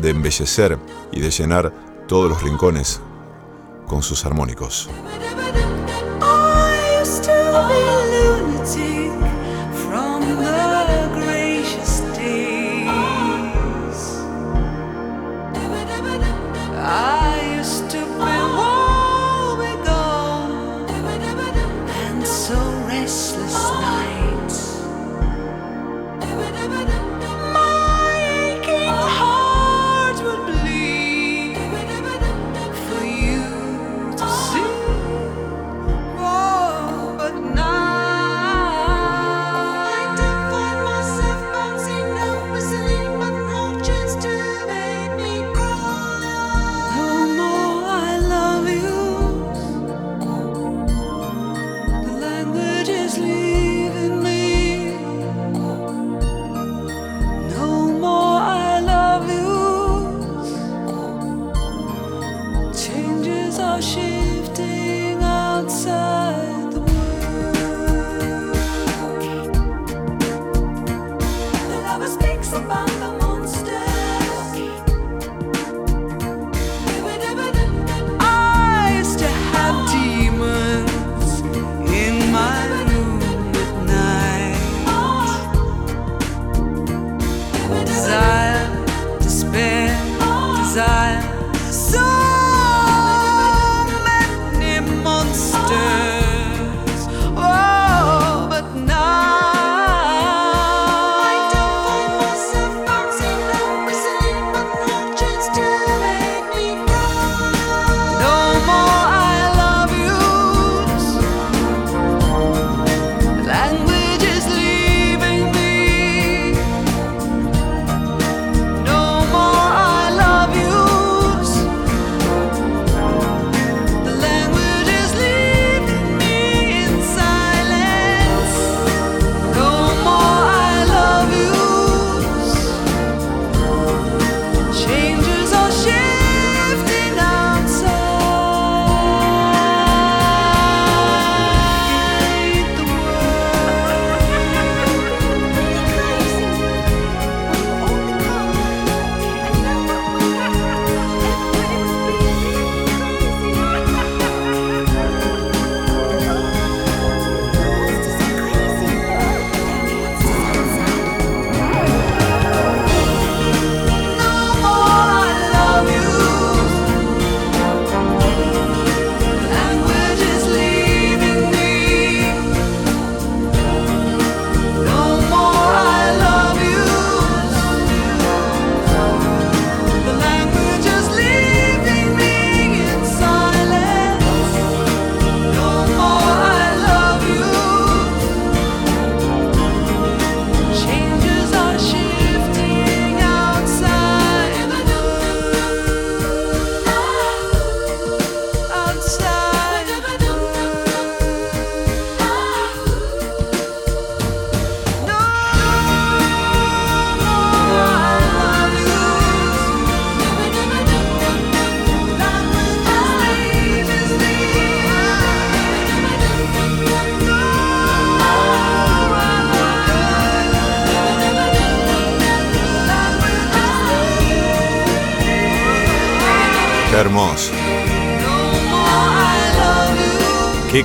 de 0.00 0.10
embellecer 0.10 0.78
y 1.12 1.20
de 1.20 1.30
llenar 1.30 1.72
todos 2.08 2.30
los 2.30 2.42
rincones 2.42 3.00
con 3.86 4.02
sus 4.02 4.24
armónicos. 4.24 4.88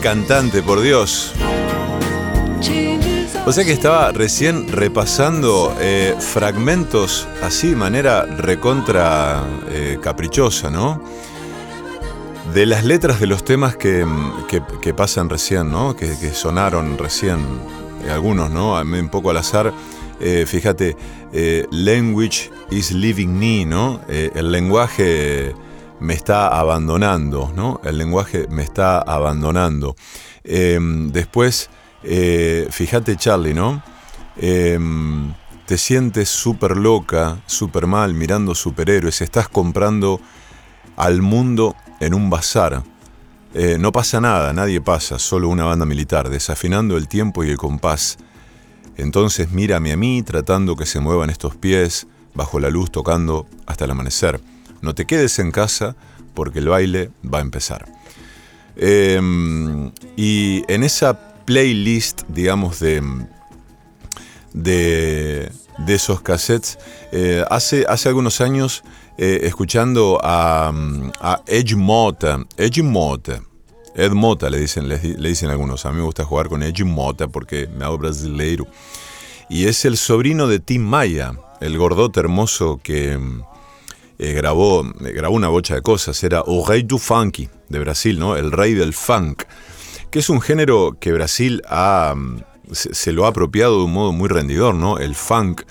Cantante, 0.05 0.61
por 0.61 0.81
Dios. 0.81 1.31
O 3.47 3.51
sea 3.51 3.65
que 3.65 3.71
estaba 3.71 4.11
recién 4.11 4.67
repasando 4.71 5.75
eh, 5.79 6.13
fragmentos 6.19 7.27
así, 7.41 7.75
manera 7.75 8.23
recontra 8.23 9.43
eh, 9.67 9.97
caprichosa, 9.99 10.69
¿no? 10.69 11.01
De 12.53 12.67
las 12.67 12.85
letras 12.85 13.19
de 13.19 13.25
los 13.25 13.43
temas 13.43 13.77
que, 13.77 14.05
que- 14.47 14.93
pasan 14.93 15.27
recién, 15.27 15.71
¿no? 15.71 15.95
Que, 15.95 16.13
sonaron 16.35 16.99
recién, 16.99 17.39
eh, 18.05 18.11
algunos, 18.11 18.51
¿no? 18.51 18.79
Un 18.79 19.09
poco 19.09 19.31
al 19.31 19.37
azar. 19.37 19.73
Fíjate, 20.45 20.95
language 21.71 22.51
is 22.69 22.91
leaving 22.91 23.39
me, 23.39 23.65
¿no? 23.65 24.01
El 24.07 24.51
lenguaje 24.51 25.55
me 25.99 26.13
está 26.13 26.47
abandonando, 26.47 27.51
¿no? 27.55 27.81
El 27.83 27.97
lenguaje 27.97 28.47
me 28.49 28.63
está 28.63 28.99
abandonando. 28.99 29.95
Eh, 30.43 30.79
después, 31.11 31.69
eh, 32.03 32.67
fíjate 32.69 33.15
Charlie, 33.15 33.53
¿no? 33.53 33.81
Eh, 34.37 34.77
te 35.65 35.77
sientes 35.77 36.29
súper 36.29 36.77
loca, 36.77 37.41
súper 37.47 37.87
mal 37.87 38.13
mirando 38.13 38.53
superhéroes, 38.53 39.21
estás 39.21 39.49
comprando 39.49 40.21
al 40.95 41.21
mundo 41.21 41.75
en 41.99 42.13
un 42.13 42.29
bazar. 42.29 42.83
Eh, 43.53 43.77
no 43.79 43.91
pasa 43.91 44.21
nada, 44.21 44.53
nadie 44.53 44.81
pasa, 44.81 45.17
solo 45.17 45.49
una 45.49 45.63
banda 45.63 45.85
militar, 45.85 46.29
desafinando 46.29 46.97
el 46.97 47.07
tiempo 47.07 47.43
y 47.43 47.49
el 47.49 47.57
compás. 47.57 48.17
Entonces 48.97 49.51
mírame 49.51 49.91
a 49.91 49.97
mí 49.97 50.21
tratando 50.23 50.75
que 50.75 50.85
se 50.85 50.99
muevan 50.99 51.29
estos 51.29 51.55
pies, 51.55 52.05
bajo 52.33 52.59
la 52.59 52.69
luz 52.69 52.91
tocando 52.91 53.47
hasta 53.65 53.85
el 53.85 53.91
amanecer. 53.91 54.39
No 54.85 54.93
te 54.93 55.05
quedes 55.05 55.39
en 55.39 55.51
casa 55.51 55.95
porque 56.35 56.59
el 56.59 56.69
baile 56.69 57.09
va 57.23 57.39
a 57.39 57.41
empezar. 57.41 57.87
Eh, 58.75 59.19
y 60.15 60.63
en 60.71 60.83
esa 60.83 61.43
playlist, 61.43 62.21
digamos, 62.27 62.79
de, 62.79 63.01
de, 64.53 65.51
de 65.79 65.93
esos 65.95 66.21
cassettes, 66.21 66.77
eh, 67.11 67.43
hace, 67.49 67.87
hace 67.89 68.09
algunos 68.09 68.41
años, 68.41 68.83
eh, 69.17 69.39
escuchando 69.43 70.19
a, 70.21 70.71
a 71.19 71.41
Edge 71.47 71.75
Mota, 71.75 72.45
le 74.51 74.59
dicen, 74.59 74.87
le, 74.87 74.99
dicen 74.99 75.49
algunos, 75.49 75.83
a 75.87 75.89
mí 75.89 75.97
me 75.97 76.03
gusta 76.03 76.25
jugar 76.25 76.47
con 76.47 76.61
Edge 76.61 76.83
Mota 76.83 77.27
porque 77.27 77.67
me 77.75 77.85
hago 77.85 77.97
brasileiro. 77.97 78.67
Y 79.49 79.65
es 79.65 79.83
el 79.85 79.97
sobrino 79.97 80.45
de 80.45 80.59
Tim 80.59 80.83
Maya, 80.83 81.33
el 81.59 81.75
gordote 81.75 82.19
hermoso 82.19 82.79
que 82.83 83.17
eh, 84.17 84.33
grabó, 84.33 84.85
eh, 85.05 85.11
grabó 85.11 85.35
una 85.35 85.49
bocha 85.49 85.75
de 85.75 85.81
cosas. 85.81 86.23
Era 86.23 86.41
O 86.45 86.65
Rei 86.65 86.83
do 86.83 86.97
Funky 86.97 87.49
de 87.69 87.79
Brasil, 87.79 88.17
¿no? 88.19 88.35
El 88.35 88.51
rey 88.51 88.73
del 88.73 88.93
funk. 88.93 89.43
Que 90.09 90.19
es 90.19 90.29
un 90.29 90.41
género 90.41 90.97
que 90.99 91.11
Brasil 91.11 91.61
ha, 91.67 92.13
mm, 92.15 92.41
se, 92.71 93.11
lo 93.11 93.25
ha 93.25 93.29
apropiado 93.29 93.79
de 93.79 93.85
un 93.85 93.93
modo 93.93 94.11
muy 94.11 94.29
rendidor, 94.29 94.75
¿no? 94.75 94.97
El 94.97 95.15
funk. 95.15 95.63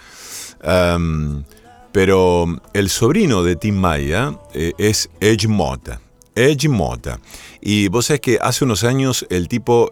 Pero 1.92 2.46
el 2.72 2.90
sobrino 2.90 3.44
de 3.44 3.54
Tim 3.54 3.76
Maya 3.76 4.36
eh, 4.52 4.72
es 4.78 5.10
Edge 5.20 5.46
Mota. 5.46 6.00
Edge 6.34 6.68
Mota. 6.68 7.20
Y 7.60 7.88
vos 7.88 8.06
sabés 8.06 8.20
que 8.20 8.38
hace 8.40 8.64
unos 8.64 8.82
años 8.82 9.26
el 9.30 9.46
tipo 9.46 9.90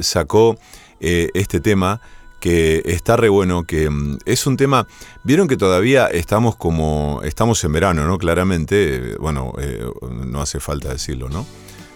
sacó 0.00 0.58
este 1.00 1.60
tema 1.60 2.00
que 2.40 2.82
está 2.86 3.16
re 3.16 3.28
bueno, 3.28 3.64
que 3.64 3.88
mm, 3.88 4.18
es 4.24 4.46
un 4.46 4.56
tema, 4.56 4.86
vieron 5.22 5.46
que 5.46 5.56
todavía 5.56 6.06
estamos 6.06 6.56
como, 6.56 7.20
estamos 7.22 7.62
en 7.64 7.72
verano, 7.72 8.06
¿no? 8.06 8.18
Claramente, 8.18 9.16
bueno, 9.18 9.52
eh, 9.58 9.84
no 10.26 10.40
hace 10.40 10.58
falta 10.58 10.88
decirlo, 10.88 11.28
¿no? 11.28 11.46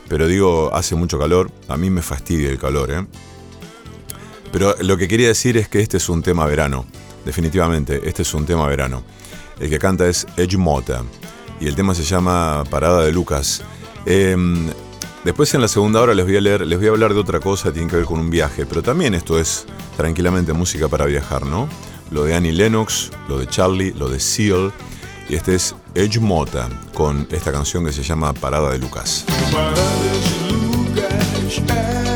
Pero 0.09 0.29
digo, 0.29 0.73
hace 0.75 0.95
mucho 0.95 1.19
calor, 1.19 1.51
a 1.69 1.77
mí 1.77 1.91
me 1.91 2.03
fastidia 2.03 2.51
el 2.51 2.59
calor, 2.59 2.91
¿eh? 2.93 3.07
Pero 4.53 4.77
lo 4.81 4.97
que 4.97 5.09
quería 5.09 5.29
decir 5.29 5.57
es 5.57 5.69
que 5.69 5.81
este 5.81 5.97
es 5.97 6.09
un 6.09 6.23
tema 6.23 6.47
verano, 6.47 6.87
definitivamente, 7.25 8.03
este 8.05 8.23
es 8.23 8.35
un 8.35 8.47
tema 8.47 8.69
verano. 8.69 9.03
El 9.59 9.71
que 9.71 9.79
canta 9.79 10.07
es 10.07 10.27
Edge 10.37 10.57
Mota 10.57 11.03
y 11.61 11.67
el 11.67 11.75
tema 11.75 11.95
se 11.95 12.03
llama 12.05 12.65
Parada 12.71 13.05
de 13.05 13.13
Lucas. 13.13 13.63
Eh, 14.07 14.37
después 15.25 15.53
en 15.55 15.61
la 15.61 15.69
segunda 15.69 16.01
hora 16.01 16.15
les 16.15 16.25
voy 16.25 16.37
a 16.37 16.41
leer, 16.41 16.67
les 16.67 16.79
voy 16.79 16.89
a 16.89 16.91
hablar 16.91 17.15
de 17.15 17.21
otra 17.21 17.41
cosa, 17.41 17.73
tiene 17.73 17.89
que 17.89 17.97
ver 17.97 18.05
con 18.05 18.21
un 18.21 18.31
viaje, 18.31 18.67
pero 18.67 18.83
también 18.83 19.15
esto 19.15 19.39
es 19.39 19.67
tranquilamente 19.97 20.53
música 20.53 20.89
para 20.89 21.07
viajar, 21.07 21.47
¿no? 21.47 21.69
Lo 22.11 22.25
de 22.25 22.35
Annie 22.35 22.53
Lennox, 22.53 23.11
lo 23.29 23.39
de 23.39 23.47
Charlie, 23.47 23.93
lo 23.93 24.09
de 24.09 24.21
Seal 24.21 24.73
y 25.29 25.35
este 25.35 25.55
es 25.55 25.75
Edge 25.95 26.21
Mota 26.21 26.69
con 26.93 27.27
esta 27.31 27.51
canción 27.51 27.85
que 27.85 27.93
se 27.93 28.03
llama 28.03 28.33
Parada 28.33 28.71
de 28.71 28.79
Lucas. 28.79 29.25
Lucas, 30.51 32.14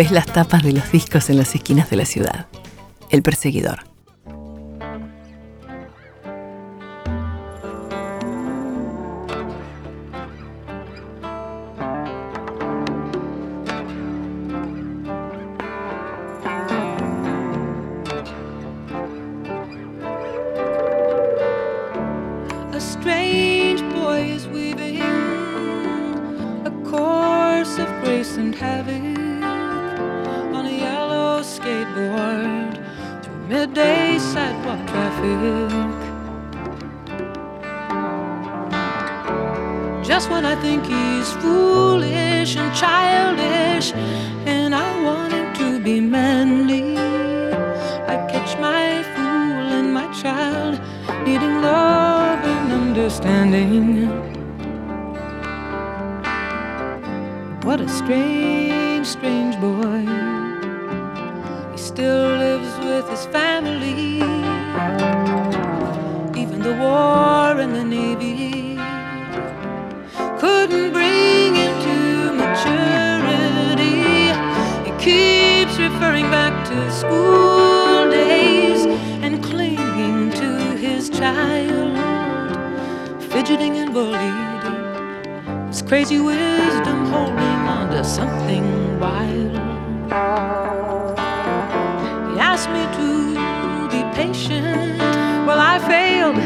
ves 0.00 0.12
las 0.12 0.24
tapas 0.24 0.62
de 0.62 0.72
los 0.72 0.90
discos 0.90 1.28
en 1.28 1.36
las 1.36 1.54
esquinas 1.54 1.90
de 1.90 1.96
la 1.96 2.06
ciudad. 2.06 2.46
El 3.10 3.20
perseguidor. 3.22 3.89
Child 50.20 50.78
needing 51.24 51.62
love 51.62 52.44
and 52.44 52.72
understanding. 52.72 54.06
What 57.62 57.80
a 57.80 57.88
strange, 57.88 59.06
strange 59.06 59.56
boy. 59.60 60.00
He 61.72 61.78
still 61.78 62.36
lives 62.36 62.72
with 62.84 63.08
his 63.08 63.24
family. 63.26 64.20
Even 66.38 66.60
the 66.60 66.74
war 66.74 67.58
and 67.62 67.74
the 67.74 67.84
navy 67.84 68.76
couldn't 70.38 70.92
bring 70.92 71.54
him 71.54 71.74
to 71.86 72.32
maturity. 72.42 74.02
He 74.84 74.92
keeps 75.06 75.78
referring 75.78 76.28
back 76.30 76.52
to 76.68 76.92
school 76.92 77.49
fidgeting 83.40 83.76
and 83.78 83.92
bullied. 83.92 85.68
His 85.68 85.82
crazy 85.82 86.20
wisdom 86.20 87.06
holding 87.06 87.60
on 87.74 87.90
to 87.90 88.04
something 88.04 88.64
wild. 89.00 89.52
He 92.30 92.38
asked 92.38 92.70
me 92.70 92.84
to 93.00 93.08
be 93.88 94.00
patient. 94.14 94.98
Well, 95.46 95.58
I 95.58 95.78
failed. 95.78 96.36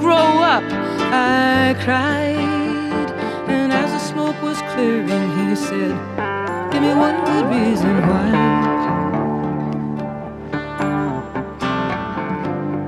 Grow 0.00 0.28
up, 0.54 0.64
I 1.12 1.74
cried. 1.84 3.08
And 3.48 3.72
as 3.72 3.90
the 3.92 3.98
smoke 3.98 4.40
was 4.42 4.58
clearing, 4.72 5.28
he 5.38 5.56
said, 5.56 5.94
Give 6.72 6.82
me 6.82 6.92
one 6.94 7.24
good 7.24 7.46
reason 7.56 7.94
why. 8.08 8.30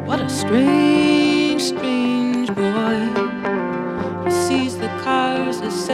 What 0.07 0.21
a 0.21 0.29
strange, 0.29 0.84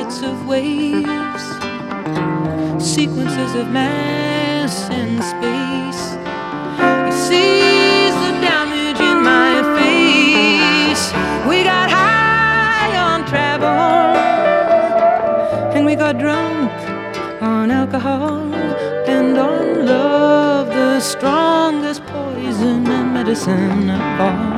sets 0.01 0.23
of 0.23 0.47
waves, 0.47 1.45
sequences 2.83 3.55
of 3.55 3.69
mass 3.69 4.89
and 4.89 5.23
space. 5.23 6.03
He 7.07 7.13
sees 7.29 8.15
the 8.25 8.33
damage 8.41 9.01
in 9.11 9.19
my 9.23 9.53
face. 9.79 11.05
We 11.47 11.65
got 11.65 11.91
high 11.91 12.97
on 12.97 13.27
travel, 13.27 14.17
and 15.75 15.85
we 15.85 15.95
got 15.97 16.19
drunk 16.19 16.73
on 17.43 17.71
alcohol 17.71 18.55
and 19.07 19.37
on 19.37 19.85
love, 19.85 20.69
the 20.69 21.01
strongest 21.01 22.03
poison 22.07 22.87
and 22.87 23.13
medicine 23.13 23.91
of 23.91 24.21
all. 24.21 24.50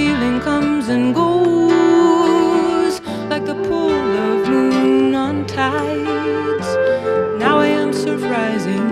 Feeling 0.00 0.40
comes 0.40 0.88
and 0.88 1.14
goes 1.14 2.94
like 3.32 3.44
the 3.44 3.58
pull 3.68 4.04
of 4.28 4.48
moon 4.48 5.14
on 5.14 5.46
tides. 5.46 6.68
Now 7.44 7.58
I 7.58 7.68
am 7.80 7.92
surf 7.92 8.22
rising, 8.22 8.88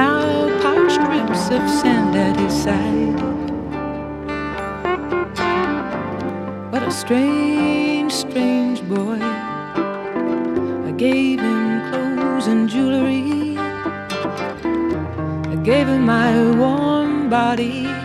now 0.00 0.22
parched 0.62 1.02
ribs 1.12 1.44
of 1.56 1.62
sand 1.80 2.12
at 2.26 2.34
his 2.42 2.54
side. 2.64 3.20
What 6.72 6.82
a 6.82 6.92
strange, 7.02 8.12
strange 8.12 8.80
boy. 8.94 9.20
I 10.90 10.92
gave 11.06 11.38
him 11.38 11.62
clothes 11.88 12.46
and 12.52 12.68
jewelry. 12.68 13.56
I 15.54 15.56
gave 15.70 15.86
him 15.86 16.04
my 16.04 16.30
warm 16.62 17.30
body. 17.30 17.99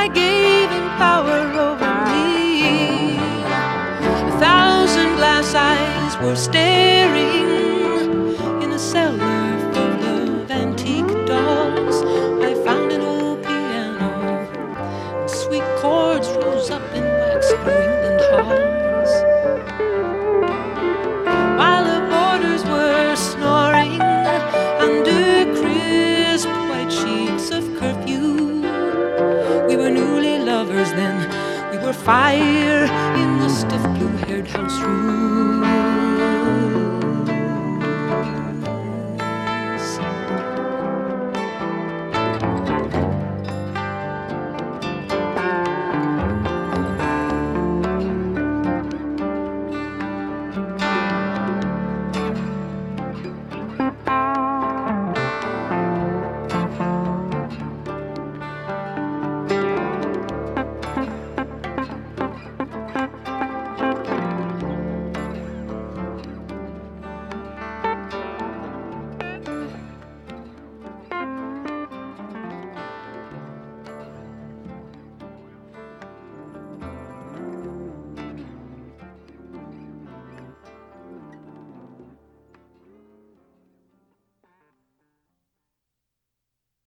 I 0.00 0.08
gave 0.08 0.70
him 0.76 0.88
power 1.04 1.40
over 1.68 1.90
me. 2.10 3.16
A 4.30 4.34
thousand 4.46 5.10
glass 5.16 5.54
eyes 5.54 6.12
were 6.22 6.36
staring 6.36 7.43
fire 32.04 33.03